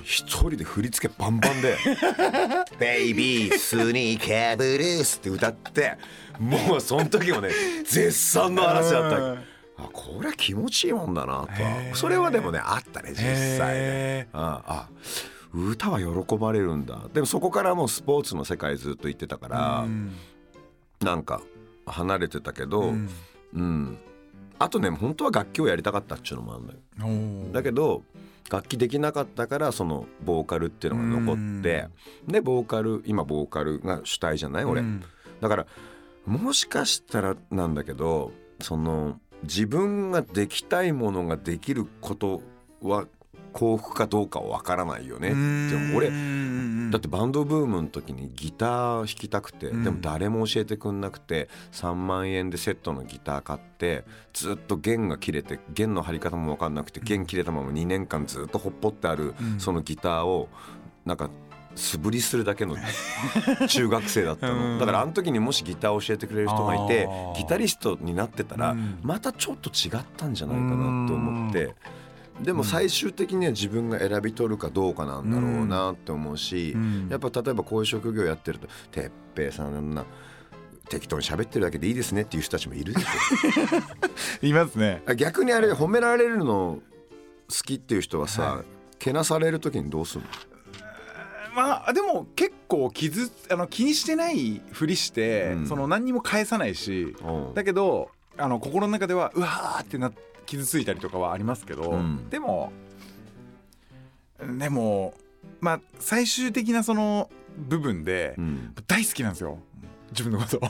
[0.01, 1.77] 一人で振り付けバンバンで
[2.79, 5.97] 「ベイビースニーカーブルース」って歌って
[6.39, 7.49] もうその時もね
[7.85, 9.53] 絶賛の嵐だった。
[9.75, 11.47] あこれは気持ちいいもんだな
[11.91, 11.95] と。
[11.95, 13.33] それはでもねあったね実際ね。
[13.59, 14.87] へああ
[15.53, 16.99] 歌は喜ばれるんだ。
[17.13, 20.11] でもそこからもうスポーツの世界ずっと行ってたから、うん。
[21.01, 21.41] なんか
[21.85, 22.93] 離れてたけど、う
[23.53, 23.83] うん。
[23.83, 23.97] ん
[24.59, 28.03] あとね本当は楽器をやりたかったっていうのもあるんだよだけど
[28.49, 31.87] 楽器できなかったからそのボーカルっていうのが残って
[32.27, 34.65] でボーカル今ボーカルが主体じゃない？
[34.65, 35.03] 俺、うん。
[35.41, 35.65] だから
[36.25, 42.41] もしかしたらなんだけどその自分ができたいものができること
[42.81, 43.05] は
[43.53, 45.29] 幸福かどうかは分からないよね。
[45.29, 46.09] でも俺
[46.91, 49.83] だってバンドブームの時にギター弾きたくて、うん。
[49.83, 59.59] でも誰も教えてくんなくて3万円でセットのギター買ってずっと弦が切れて弦の張り方も分かんなくて弦切れたまま2年間ずっとほっぽってあるうん。
[59.59, 60.49] そのギターを
[61.05, 61.29] なんか
[61.75, 62.75] 素振りするだけの
[63.67, 64.73] 中学生だったうん。
[64.75, 68.99] のだからあの時にもしギターを教えてくれる人がいてギタリストになってたらうん。
[69.01, 71.75] またちょっと違ったんじゃないかなと思って
[72.43, 77.07] でも最終的には自分が選び取るかどうかなんだろうなって思うしうん。
[77.09, 80.05] やっぱ例えばこういう職業やってると「てっぺいさんな
[80.89, 83.05] 適当に喋ってるだけでいいですね」っていう人たちもいるでし
[84.43, 85.01] いますね。
[85.07, 86.79] ょ逆にあれ褒められるの
[87.49, 88.65] 好きっていう人はさ、はい。
[88.99, 90.27] けなされる時にどうするの？
[91.55, 95.67] まあでも結構傷あの気にしてないふりして、うん。
[95.67, 97.53] その何にも返さないしうん。
[97.53, 100.11] だけどあの心の中ではうわーってな
[100.45, 102.29] 傷ついたりとかはありますけど、うん。
[102.29, 102.71] でも
[104.59, 105.13] でも
[105.61, 108.73] まあ最終的なその部分でうん。
[108.87, 109.59] 大好きなんですよ。
[110.11, 110.59] 自分のこと。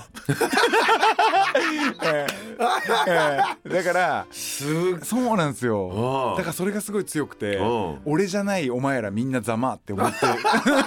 [3.70, 6.34] だからすそうなんですよ。
[6.38, 10.18] だからそれがすごい強くてうん俺じゃないお前らみんなざまって思って。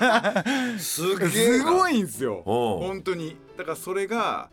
[0.81, 1.17] す
[1.65, 2.43] ごいいんですよ。
[2.47, 3.37] うん本当に。
[3.57, 4.49] だからそれが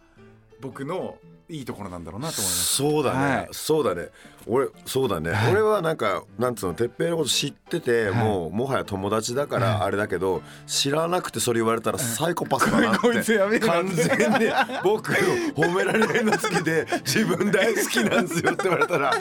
[0.62, 1.18] 僕の
[1.54, 2.76] いいところなんだろうなと思います。
[2.76, 3.48] そうだね、はい。
[3.52, 4.10] そうだね。
[4.48, 5.52] 俺そうだね、はい。
[5.52, 8.14] 俺はなんかなんつうの哲平のこと知ってて、はい。
[8.16, 14.52] もうもはや友達だからあれだけど、知らなくてそれ言われたらサイコパスだなってな完全に
[14.84, 19.14] 僕褒められるの好きで 自分大好きなんですよって言われたら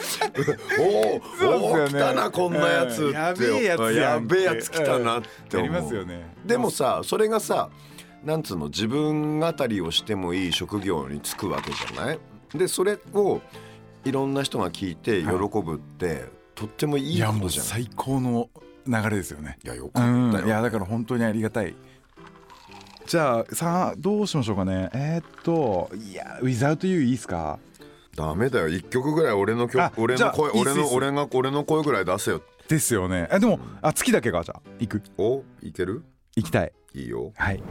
[0.78, 6.34] おお、ね来たなこんなやつって、うんやべえやつ来たなって思う、やりますよね。
[6.44, 7.68] でもさそれがさ
[8.24, 12.18] なんつうの自分語りをしてもいい職業に就くわけじゃない？
[12.54, 13.40] でそれを
[14.04, 17.64] いろんな人が聞いて喜ぶって、とってもいいことじゃん。
[17.66, 17.68] い？
[17.68, 18.48] 最高の
[18.87, 19.58] 流れですよね。
[19.64, 21.74] やようかったいやだから本当にありがたい。
[23.06, 24.90] じゃあさあどうしましょうかね。
[24.94, 27.58] えーっといや「Without You」いいっすか？
[28.14, 28.68] ダメだよ。
[28.68, 32.42] 一曲ぐらい俺のあ曲俺の声俺の俺が俺の声ぐらい出せよ。
[32.68, 33.28] ですよね。
[33.32, 34.61] えでもあ月だけがじゃあ。
[34.78, 35.02] 行く。
[35.18, 36.04] おいける？
[36.37, 37.33] 行きたいきいよ。
[37.37, 37.62] はい。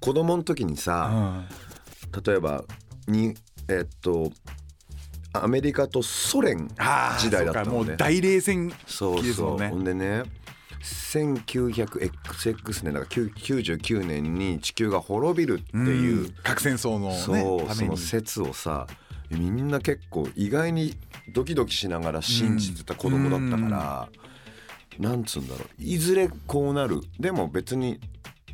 [0.00, 1.44] 子供の時にさ、
[2.24, 2.64] 例えば
[3.08, 3.34] に
[3.68, 4.30] えっと
[5.32, 6.68] アメリカとソ連
[7.18, 9.22] 時代だったの、もう大冷戦期ですもね。
[9.24, 10.22] そうそうほんでね
[10.82, 18.86] 1900XX 年だから99年に地球が滅びるっていう,核戦争の、そうその説をさ
[19.30, 20.94] みんな結構意外に
[21.32, 24.08] ドキドキしながら信じてた子供だったから、
[24.98, 25.68] なんつうんだろう。
[25.78, 27.00] いずれこうなる。
[27.18, 28.00] でも別に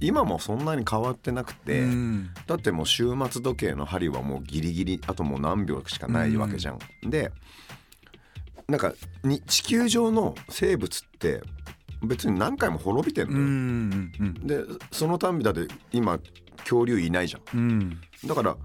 [0.00, 2.30] 今もそんなに変わってなくて、うん。
[2.46, 6.78] だってもう終末時計の針はもうギリギリあともう何秒しかないわけじゃん。
[7.08, 7.30] で
[8.68, 11.42] なんかに地球上の生物って
[12.02, 13.46] 別に何回も滅びてんのうよ。
[13.46, 16.18] んうんでそのたんびだって今
[16.58, 17.58] 恐竜いないじゃん。
[17.58, 18.00] うん。
[18.24, 18.56] だから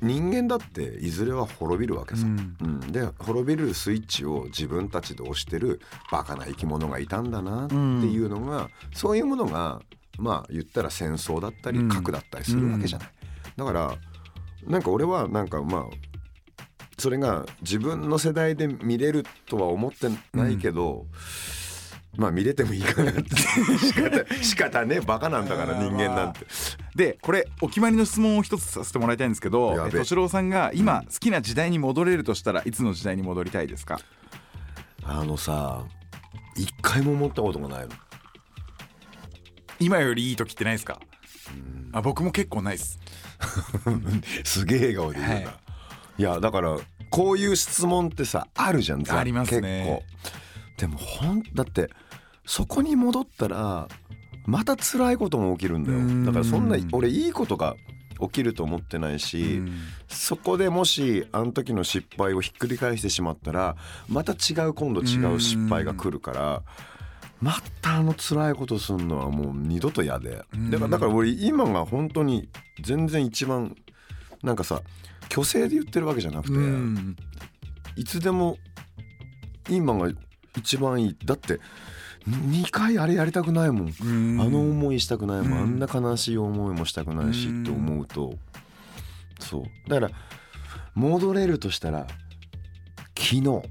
[0.00, 2.26] 人間だっていずれは滅びるわけさ。
[2.26, 2.56] うん。
[2.60, 2.80] うん。
[2.92, 9.80] で滅びるスイッチを自分たちで押してるバカな生き物がいたんだなっていうのが、そういうものが
[10.18, 11.88] まあ言ったら戦争だったりうん。
[11.88, 13.08] 核だったりするわけじゃない。
[13.56, 13.94] だから
[14.66, 15.82] なんか俺はなんかまあ
[16.98, 21.06] それが自分の世代で見れるとは思ってないけど、
[22.18, 23.22] まあ見れてもいいかなって。
[24.42, 26.40] 仕方ねバカなんだから人間なんて。
[26.96, 34.00] でこれお決まりの質問を一つさせてもらいたいんですけど敏郎さんが今好きな時代に戻れるとしたらいつの時代に戻りたいですか？
[35.04, 35.84] あのさ
[36.56, 37.90] 一回も思ったことがないの。
[39.78, 40.98] 今よりいい時ってないですか？
[41.92, 42.98] あ僕も結構ないです。
[44.42, 45.48] すげえ笑顔で言うな、はい。
[46.18, 46.76] い、やだから
[47.10, 50.02] こういう質問ってさあるじゃんありますね。
[50.18, 50.38] 結構。
[50.78, 51.90] でもほんだって
[52.48, 53.88] そこに戻ったら
[54.46, 56.24] また辛いことも起きるんだうん。
[56.24, 57.76] よだからそんな俺いいことが
[58.18, 59.62] 起きると思ってないし、
[60.08, 63.76] そこでもしあの時の失敗をひっくり返してしまったら
[64.08, 66.62] また違う今度違う失敗が来るから
[67.42, 70.42] またあの辛いことするのはもう二度と嫌で。
[70.70, 72.48] だからだから俺今が本当に
[72.82, 73.76] 全然一番
[74.42, 74.80] なんかさ
[75.30, 77.14] 虚勢で言ってるわけじゃなくてうん。
[77.94, 78.56] いつでも
[79.68, 80.10] 今が
[80.56, 81.16] 一番いい。
[81.26, 81.60] だって
[82.28, 83.94] 2回あれやりたくないもん。
[84.00, 84.40] うん。
[84.40, 85.62] あの思いしたくないもん、うん。
[85.62, 88.34] あんな悲しい思いもしたくないしうんって思うと。
[89.40, 89.90] そう。
[89.90, 90.14] だから
[90.94, 92.06] 戻れるとしたら
[93.16, 93.62] 昨日。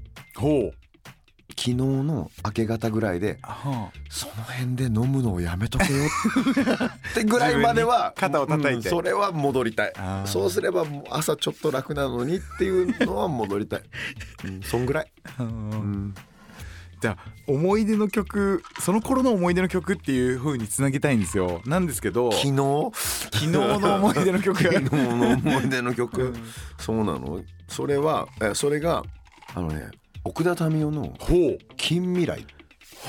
[1.58, 7.24] 昨日の明け方ぐらいではその辺で飲むのをやめとけよって。
[7.26, 8.74] ぐらいまでは肩を叩いて。
[8.74, 9.92] うんそれは戻りたい。
[10.24, 13.82] そうすればもう朝ちょっと楽なのにっていうのは戻りたい、
[14.44, 16.14] うん、そんぐらい、あ、うん、
[17.00, 21.62] じゃあ思い出の曲その頃の思い出の曲っていう風につなげたいんですよ。
[21.64, 22.90] なんですけど昨日？
[22.92, 24.62] 昨日の思い出の曲。
[24.62, 26.34] 昨日の思い出の曲、うん。
[26.78, 27.42] そうなの？
[27.68, 29.04] それはえそれが
[29.54, 29.88] あのね
[30.24, 32.44] 奥田民生のほう「近未来。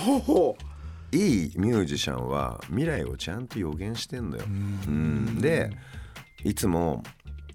[0.05, 0.19] ほう。
[0.19, 0.57] ほ」
[1.11, 4.43] いいミュージシャンは未来をちゃんと予言してんだよ。
[4.47, 4.49] う
[4.91, 5.41] ん。
[5.41, 5.71] で
[6.43, 7.03] いつも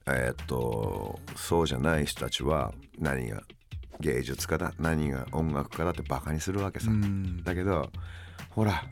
[0.06, 3.42] えーっとそうじゃない人たちは何が
[4.00, 6.90] 芸術家だ何が音楽家だってバカにするわけさ。
[6.90, 7.90] うんだけど
[8.50, 8.84] ほら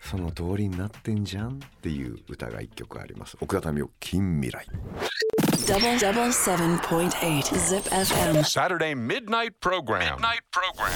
[0.00, 3.36] その通りになってんじゃんっていう歌が一曲あります。
[3.40, 4.66] 奥田民生近未来。
[5.66, 8.42] Double double seven point eight Zip FM.
[8.42, 10.16] Saturday midnight program.
[10.16, 10.90] Midnight program.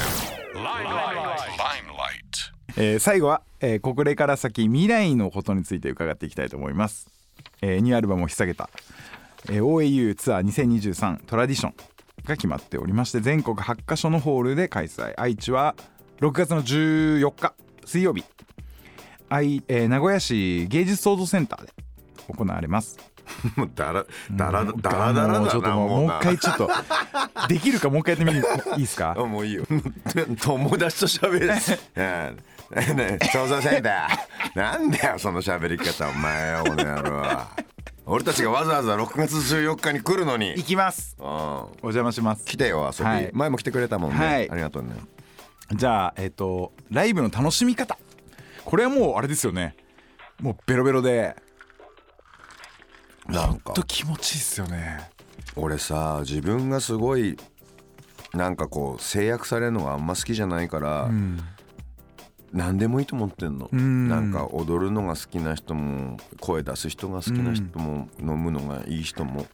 [0.55, 1.39] Limelight.
[1.59, 2.55] Limelight.
[2.77, 7.07] えー最後は、えーこれから先未来のことについて伺っていきたいと思います、
[7.63, 8.69] えーニューアルバムを引っ提げた、
[9.49, 11.75] えー OAU ツアー2023トラディション
[12.27, 15.15] が決まっておりまして全国8カ所のホールで開催。
[15.17, 15.75] 愛知は
[16.21, 18.25] 6月の14日水曜日。
[19.29, 21.73] 愛、えー名古屋市芸術創造センターで
[22.29, 22.99] 行われます。
[23.57, 26.71] もうだらだらだらだらもうちょっとだなもう一回ちょっと
[27.49, 29.15] できるかもう一回やってみていいですか？
[29.19, 29.65] あもういいよ。
[30.43, 31.51] 友達と喋る。
[33.33, 34.09] 想像せんだ
[34.55, 37.23] なんだよその喋り方お前よこの野郎
[38.07, 40.53] 俺たちがわざわざ6月14日に来るのに。
[40.53, 41.17] いきます。
[41.19, 41.27] うん。
[41.27, 42.45] お邪魔します。
[42.45, 43.31] 来てよ遊び、はい。
[43.33, 44.51] 前も来てくれたもんね、はい。
[44.51, 44.91] ありがとうね。
[45.73, 47.99] じゃあえっ、とライブの楽しみ方。
[48.65, 49.75] これはもうあれですよね。
[50.39, 51.35] もうベロベロで。
[53.27, 53.73] なんか。
[53.73, 55.11] と気持ちいいっすよね。
[55.57, 57.39] 俺さ自分がすごい
[58.35, 61.41] なんかこう制約されるのがあんま好きじゃないから、うん
[62.55, 64.09] 何でもいいと思ってんの、ん。
[64.09, 69.47] なんか踊るのが好きな人も声出す人が好きな人も、飲むのがいい人も。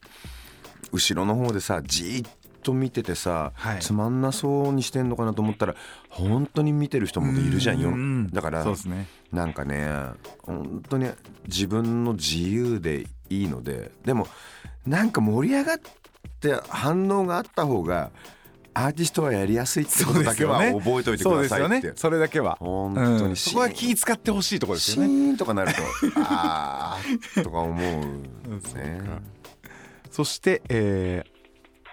[0.92, 2.30] 後ろの方でさじーっ
[2.62, 3.80] と見ててさ、はい。
[3.80, 5.74] つまんなそうにしてんのかなと思ったら
[6.10, 8.28] 本当に見てる人もいるじゃんようん。
[8.28, 9.06] だからそうですね。
[9.32, 9.88] なんかね
[10.42, 11.08] 本当に
[11.46, 14.26] 自分の自由でいいのででも
[14.86, 15.78] なんか盛り上がっ
[16.40, 18.10] て反応があった方が
[18.86, 21.88] アーティストはやりやすいってことだけは覚えておいてくださいって。
[21.88, 21.92] ね。
[21.96, 22.56] それだけは。
[22.60, 23.06] 本当に。
[23.24, 25.08] うんそこは気使ってほしいところですシよね。
[25.08, 25.80] ーンとかなると。
[26.16, 28.02] あーとか思う
[28.66, 29.00] そうね。
[29.04, 29.20] か
[30.10, 31.30] そしてえー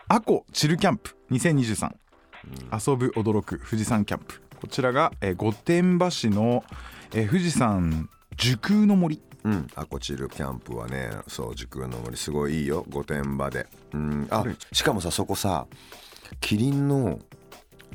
[0.09, 1.91] アコチルキャンプ2023、
[2.89, 4.41] 遊ぶ驚く富士山キャンプ。
[4.61, 6.63] こちらが、えー御殿場市の、
[7.13, 9.21] えー富士山樹空の森。
[9.43, 9.67] うん。
[9.75, 12.85] アコチルキャンプはねそう時空の森すごいいいよ。
[12.89, 13.67] 御殿場で。
[13.93, 14.27] うん。
[14.29, 15.67] あしかもさそこさ
[16.39, 17.19] キリンの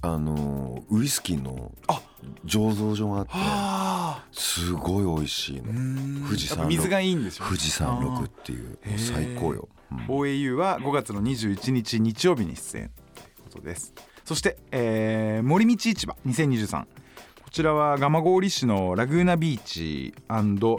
[0.04, 1.70] あのーウイスキーの
[2.44, 4.24] 醸造所があってあ。
[4.32, 6.26] すごい美味しいの。
[6.26, 9.98] 富士山水がいいんですよ富士山6っていう最高よ、うん。
[10.06, 13.94] OAU は5月の21日日曜日に出演ということです。
[14.24, 16.86] そして、えー森道市場2023こ
[17.50, 20.14] ちらは蒲郡市のラグーナビーチ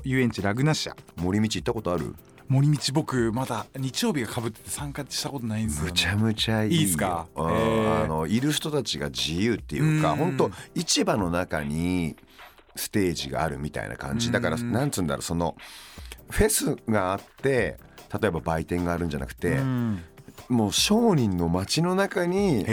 [0.03, 0.95] 遊園地ラグナシア。
[1.17, 2.15] 森道行ったことある？
[2.53, 6.81] 森道僕まだ日曜日がかぶってて参加したことないんですよ、ね、むちゃむちゃいいよ。
[6.81, 7.25] いいっすか？
[7.35, 7.49] うん。
[7.49, 8.03] へー。
[8.03, 10.17] あのいる人たちが自由っていうかうん。
[10.17, 12.15] 本当市場の中に
[12.75, 14.31] ステージがあるみたいな感じ。
[14.31, 15.55] だからうんなんつうんだろうその
[16.29, 17.79] フェスがあって
[18.21, 20.03] 例えば売店があるんじゃなくてうん。
[20.49, 22.65] もう商人の街の中に、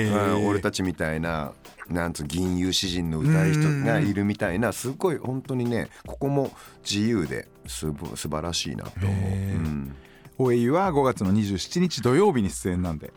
[0.46, 1.52] 俺たちみたいな
[1.88, 6.50] なんつう銀融詩人の歌い人がいるみたいなすごい本当にねここも
[6.88, 9.10] 自由ですぶ素晴らしいなと思う。
[9.10, 9.14] う
[9.58, 9.96] ん、
[10.38, 13.12] OAU は5月の27日土曜日に出演なんで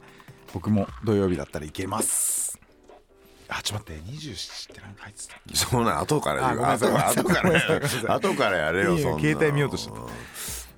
[0.54, 2.60] 僕も土曜日だったら行けます。
[3.50, 9.20] あちょっと待って27って何か入ってたそうなん後からあごめんなさい後から後からやれよいいよそんな。
[9.20, 9.94] 携帯見ようとして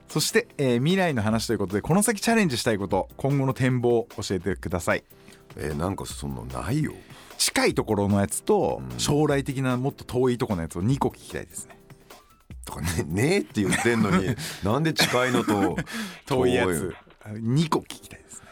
[0.10, 5.04] そして、えー未来の話ということでこの先チャレンジしたいこと今後の展望を教えてください。
[5.58, 6.94] えーなんかそんなないよ
[7.38, 11.78] 近いところのやつと将来的なもっと遠いところのやつを2個聞きたいですね
[12.66, 15.78] とかねねえって言ってんのに なんで近いのと
[16.26, 16.94] 遠いやつ。
[17.26, 18.48] 2個聞きたいですね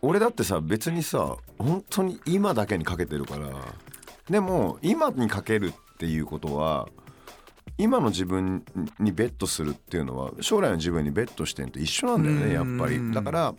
[0.00, 3.48] 俺だってさ別にさ本当に今だけにかけてるから
[4.28, 6.88] でも今にかけるっていうことは
[7.78, 8.64] 今の自分
[8.98, 12.96] にベットするっていうのは将来の自分にベットしてんと一緒なんだよねやっぱり。
[12.96, 13.54] うんだから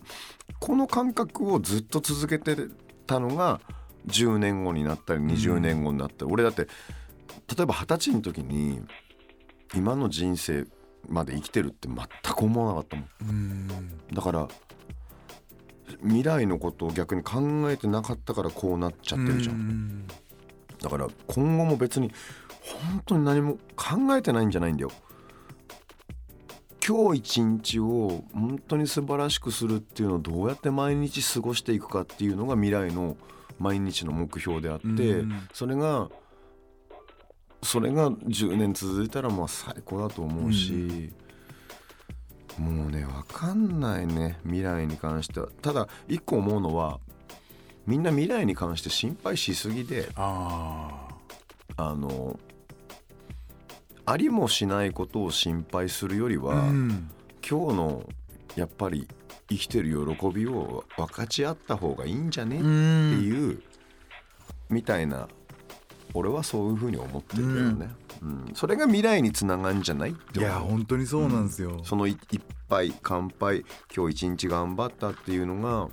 [0.60, 2.56] この感覚をずっと続けて
[3.06, 3.60] たのが
[4.06, 6.30] 10年後になったり20年後になったり。
[6.30, 6.68] 俺だって
[7.56, 8.82] 例えば二十歳の時に
[9.76, 10.66] 今の人生
[11.08, 11.96] まで生きてるって全
[12.34, 13.08] く思わなかったもん。
[13.28, 13.68] うん。
[14.12, 14.48] だから
[16.02, 19.56] 未来のことを逆に考えてなかったからこうなっちゃってるじゃん。
[19.56, 20.06] ん
[20.80, 22.10] だから今後も別に
[22.60, 24.90] 本当に何も考えてないんじゃないんだよ。
[26.86, 33.16] 今日一日を本当に素晴らしくするっていうのをどうやって毎日過ごしていくかっていうのが未来の
[33.58, 35.48] 毎日の目標であって、うん。
[35.52, 36.10] それが
[37.64, 41.12] それが10年続いたらまあ最高だと思うし、
[42.58, 45.48] もうね分かんないね未来に関しては。
[45.62, 47.00] ただ一個思うのは
[47.86, 51.08] みんな未来に関して心配しすぎであ
[51.76, 52.38] あの
[54.06, 57.10] ありもしないことを心配するよりあは、うん。
[57.46, 58.02] 今日の
[58.56, 59.08] やっぱり
[59.48, 62.58] 生きてる喜びを分かち合った方がいいんじゃね？
[62.58, 63.62] っていう
[64.70, 65.28] みたいな
[66.12, 68.50] 俺はそういうふうに思ってるんだよね、うん。
[68.54, 75.88] それが未来につながるんじゃないっていや本当にそうなんですよ、そのい一杯乾杯今日一日頑張ったっていうのが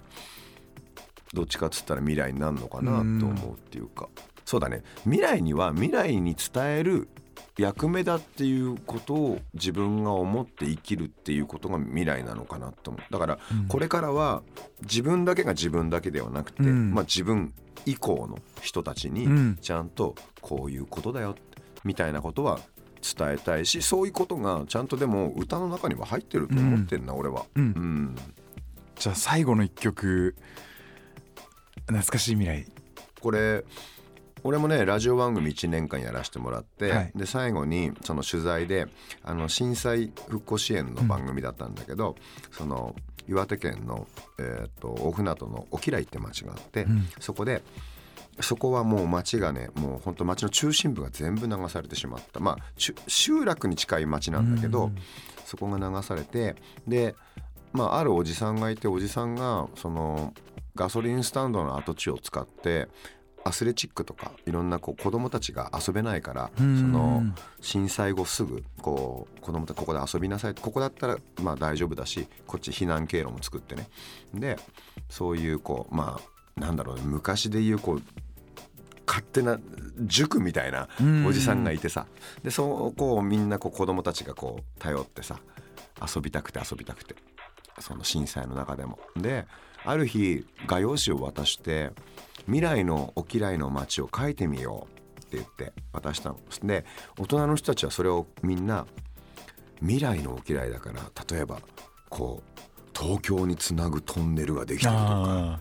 [1.34, 4.10] どっちかっつったら未来になるのかなと思うっていうか、
[4.46, 4.84] そうだね。
[5.04, 7.08] 未来には未来に伝える
[7.58, 13.14] 役目だっていうことを自分が思って生きるっていうことが未来なのかなと思う。
[13.14, 14.42] だからこれからは
[14.84, 16.94] 自分だけが自分だけではなくて、うん。
[16.94, 17.54] まあ、自分
[17.86, 19.58] 以降の人たちにうん。
[19.62, 21.36] ちゃんとこういうことだよ
[21.84, 22.60] みたいなことは
[23.02, 27.46] 伝えたいしそういうことがちゃんとでも歌の中には入ってると思ってんな、俺は。
[27.56, 27.64] うん。
[27.64, 28.16] うん。
[28.96, 30.36] じゃあ最後の一曲
[31.88, 32.66] 懐かしい未来。
[33.20, 33.66] これ
[34.44, 37.12] 俺もねラジオ番組1年間やらせてもらって、はい。
[37.16, 38.88] で最後にその取材で
[39.24, 42.16] あの震災復興支援の番組だったんだけど、
[42.52, 42.96] その
[43.28, 44.08] 岩手県の、
[44.40, 47.08] えー、と大船渡の沖来って町があって、ん。
[47.20, 47.62] そこで
[48.40, 52.40] そこはもう町がねもう本当町の中心部が全部流されてしまった。
[52.40, 52.58] まあ
[53.08, 54.92] 集落に近い町なんだけど、
[55.46, 56.56] そこが流されて
[56.88, 57.16] で、
[57.74, 60.34] まあ、あるおじさんがいておじさんがその
[60.76, 62.88] ガソリンスタンドの跡地を使って
[63.44, 66.92] アスレチックとかいろんなこう子供たちが遊べないからそん。
[66.92, 67.24] の
[67.60, 70.56] 震災後すぐこう子供たちここで遊びなさい。
[70.56, 73.90] ここだったらまあ大丈夫だしこっち避難経路も作ってね。
[74.34, 74.58] で
[75.10, 76.20] そういうこうま
[76.58, 77.02] あなんだろうね。
[77.06, 78.02] 昔でいうこう
[79.08, 79.60] 勝手な
[80.02, 80.88] 塾みたいな
[81.28, 82.06] おじさんがいてさ。
[82.44, 85.40] でそこをみんなこう子供たちがこう頼ってさ
[86.16, 87.16] 遊びたくて遊びたくて。
[87.80, 89.00] その震災の中でも。
[89.16, 89.48] で
[89.84, 91.92] ある日画用紙を渡して
[92.46, 96.40] 「未来の沖来の街を描いてみよう」って言って渡したの。
[96.64, 96.86] で
[97.18, 98.86] 大人の人たちはそれをみんな
[99.80, 101.60] 未来の沖来だから例えば
[102.10, 102.62] こう
[102.98, 105.60] 東京につなぐトンネルができてるとか。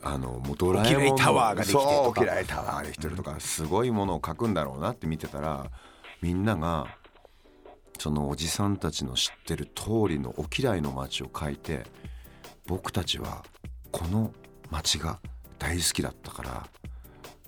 [0.00, 5.66] あのもうドラえもんタワーができてとかタワーができてるとかすごいものを書くんだろうなって見てたら
[6.22, 6.86] みんなが
[7.98, 11.84] そのおじさんたちの知ってる通りの沖来の街を書いて
[12.66, 13.44] 僕たちは
[13.90, 14.32] この
[14.70, 15.20] 街が
[15.58, 16.68] 大好きだったから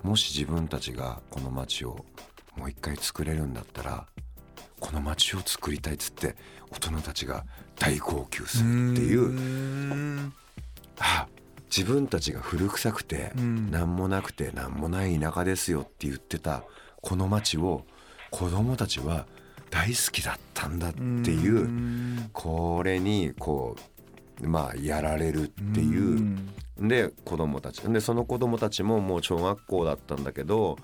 [0.03, 2.05] もし自分たちがこの街を
[2.55, 4.07] もう一回作れるんだったら
[4.79, 6.35] この街を作りたいっつって
[6.71, 7.45] 大人たちが
[7.77, 10.31] 大号泣するっていう。
[10.99, 11.27] あ
[11.75, 16.63] 自分たちが古臭くて何もなくて何もない田舎ですよって言ってた
[17.01, 17.85] この町を
[18.29, 19.25] 子供たちは
[19.69, 23.81] 大好きだったんだっていうこれにこう
[24.41, 26.37] まあやられるっていう。
[26.79, 27.81] で子供たち。
[27.81, 30.77] でその子供たちももう小学校だったんだけど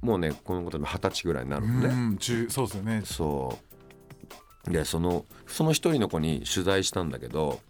[0.00, 1.86] もうねこの子たちも二十歳ぐらいになるのね。
[1.88, 3.02] うん中そうですよね。
[3.04, 3.58] そ
[4.68, 4.70] う。
[4.70, 7.60] でそのその一人の子に取材したんだけど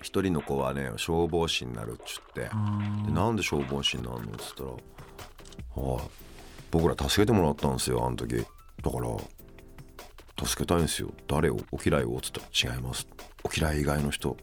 [0.00, 2.48] 一人の子はね消防士になるっつって。
[3.06, 4.70] でなんで消防士になるのっつったら
[5.82, 6.02] 「はい
[6.70, 8.36] 僕ら助けてもらったんですよあの時。
[8.36, 8.46] だか
[9.00, 11.10] ら助けたいんですよ。
[11.28, 11.58] 誰を？
[11.70, 13.06] お嫌いを」っつったら「違います
[13.44, 14.36] お嫌い以外の人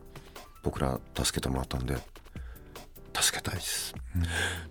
[0.63, 1.97] 僕ら助けてもらったんで
[3.13, 3.93] 助けたいです」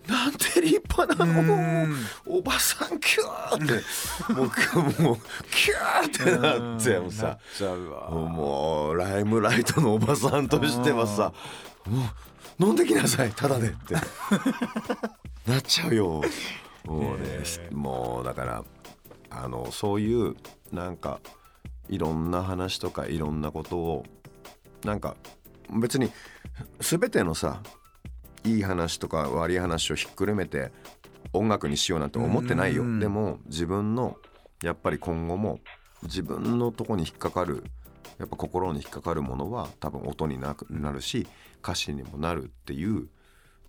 [0.06, 1.86] なんて立派なの
[2.26, 3.66] おばさんキューっ
[4.26, 5.18] てもうもう
[5.50, 7.38] キューってなってもうさ。
[8.10, 11.32] もうライムライトのおばさんとしてはさ
[11.86, 12.04] も
[12.60, 13.32] う飲んできなさい。
[13.32, 13.94] ただでって。
[15.46, 16.22] なっちゃうよ。
[16.84, 18.64] もうね、もうだから
[19.30, 20.36] あのそういう
[20.72, 21.20] なんか
[21.88, 24.04] いろんな話とかいろんなことを
[24.84, 25.16] なんか
[25.80, 26.10] 別に
[26.80, 27.62] 全てのさ
[28.44, 30.70] いい話とか悪い話をひっくるめて
[31.32, 32.84] 音楽にしようなんて思ってないよ。
[32.98, 34.16] でも自分の
[34.62, 35.60] やっぱり今後も
[36.02, 37.64] 自分のとこに引っかかる
[38.18, 40.54] やっぱ心に引っかかるものは多分音にな
[40.92, 41.26] るし
[41.62, 43.08] 歌詞にもなるっていう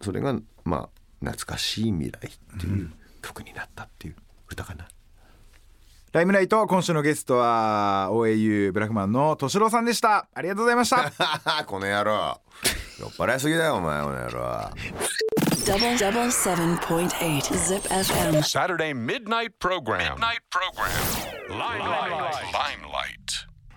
[0.01, 0.89] それがまあ
[1.20, 2.91] 懐かしい未来っていう
[3.22, 4.16] 曲になったっていう
[4.49, 4.88] 歌かな。
[6.12, 10.28] ライムライト今週のゲストは OAU ブラックマンの敏郎さんでした。
[10.34, 11.12] ありがとうございました
[11.68, 12.41] この野郎。
[12.99, 14.41] 酔っ払いすぎだよお前この野郎。
[14.41, 14.72] は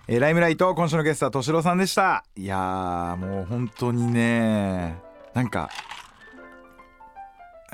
[0.07, 2.25] えー、ライムライト今週のゲストは敏郎さんでした。
[2.35, 4.97] いやもう本当にね
[5.35, 5.69] なんか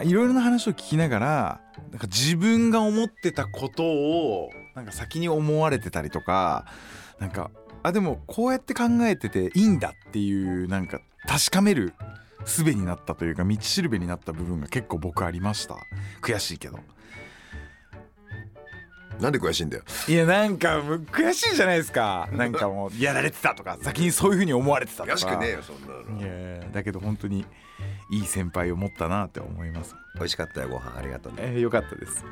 [0.03, 6.65] いろいろな話を聞きながらなんか自分が思ってたことをなんか先に思われてたりとか
[7.19, 7.51] なんか
[7.83, 11.93] あでもこうやって考えてていいんだっていうなんか確かめる
[12.45, 15.75] 術になったというか道しるべになった部分が結構僕ありました。
[16.21, 16.79] 悔しいけど。
[19.19, 19.83] なんで悔しいんだよ？
[20.07, 22.29] いやなんか悔しいじゃないですか。
[22.31, 25.13] なんかもうやられてたとか先にそういう風に思われてたとか。
[25.13, 25.87] 悔しくねえよそんな
[26.65, 26.71] の。
[26.71, 27.45] だけど本当に
[28.11, 29.95] いい先輩を持ったなって思います。
[30.15, 31.39] 美味しかったよご飯ありがとうね。
[31.41, 32.25] えー、よかったです。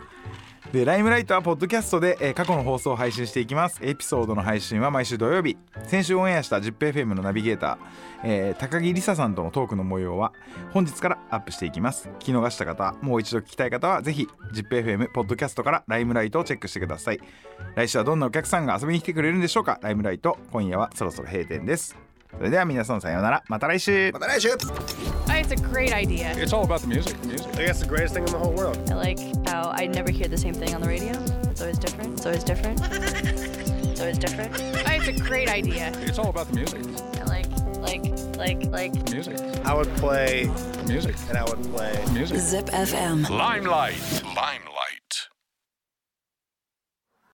[0.74, 3.80] でライムライトはポッドキャストで、えー過去の放送を配信していきます。
[3.82, 5.56] エピソードの配信は毎週土曜日。
[5.86, 7.78] 先週オンエアした ZIPFM のナビゲーター、
[8.24, 10.34] えー高木梨沙さんとのトークの模様は
[10.74, 12.10] 本日からアップしていきます。
[12.20, 17.20] 聞き逃した方もう一度聞きたい方はぜひ ZIPFM ポッドキャストからライムライトをチェックしてください。
[17.76, 19.80] 来週はどんなお客さんが遊びに来てくれるんでしょうか？
[19.82, 21.96] ライムライト今夜はそろそろ閉店です。
[22.36, 23.44] それでは皆さんさようなら。
[23.48, 24.12] また来週。
[24.12, 24.50] また来週
[25.38, 26.34] Oh, It's a great idea.
[26.38, 27.24] It's all about the music.
[27.26, 27.48] Music.
[27.56, 28.78] I guess the greatest thing in the whole world.
[28.92, 31.12] I like how I never hear the same thing on the radio.
[31.50, 32.14] It's always different.
[32.14, 32.80] It's always different.
[32.84, 34.52] It's always different.
[34.60, 35.92] Oh, It's a great idea.
[36.02, 36.82] It's all about the music.
[37.20, 37.46] I like,
[37.78, 38.04] like,
[38.38, 39.12] like, like.
[39.12, 39.38] Music.
[39.66, 40.50] I would play
[40.88, 41.16] Music.
[41.30, 42.04] and I would play.
[42.14, 42.38] Music.
[42.40, 43.30] Zip FM.
[43.30, 44.24] Limelight.
[44.24, 45.28] Limelight.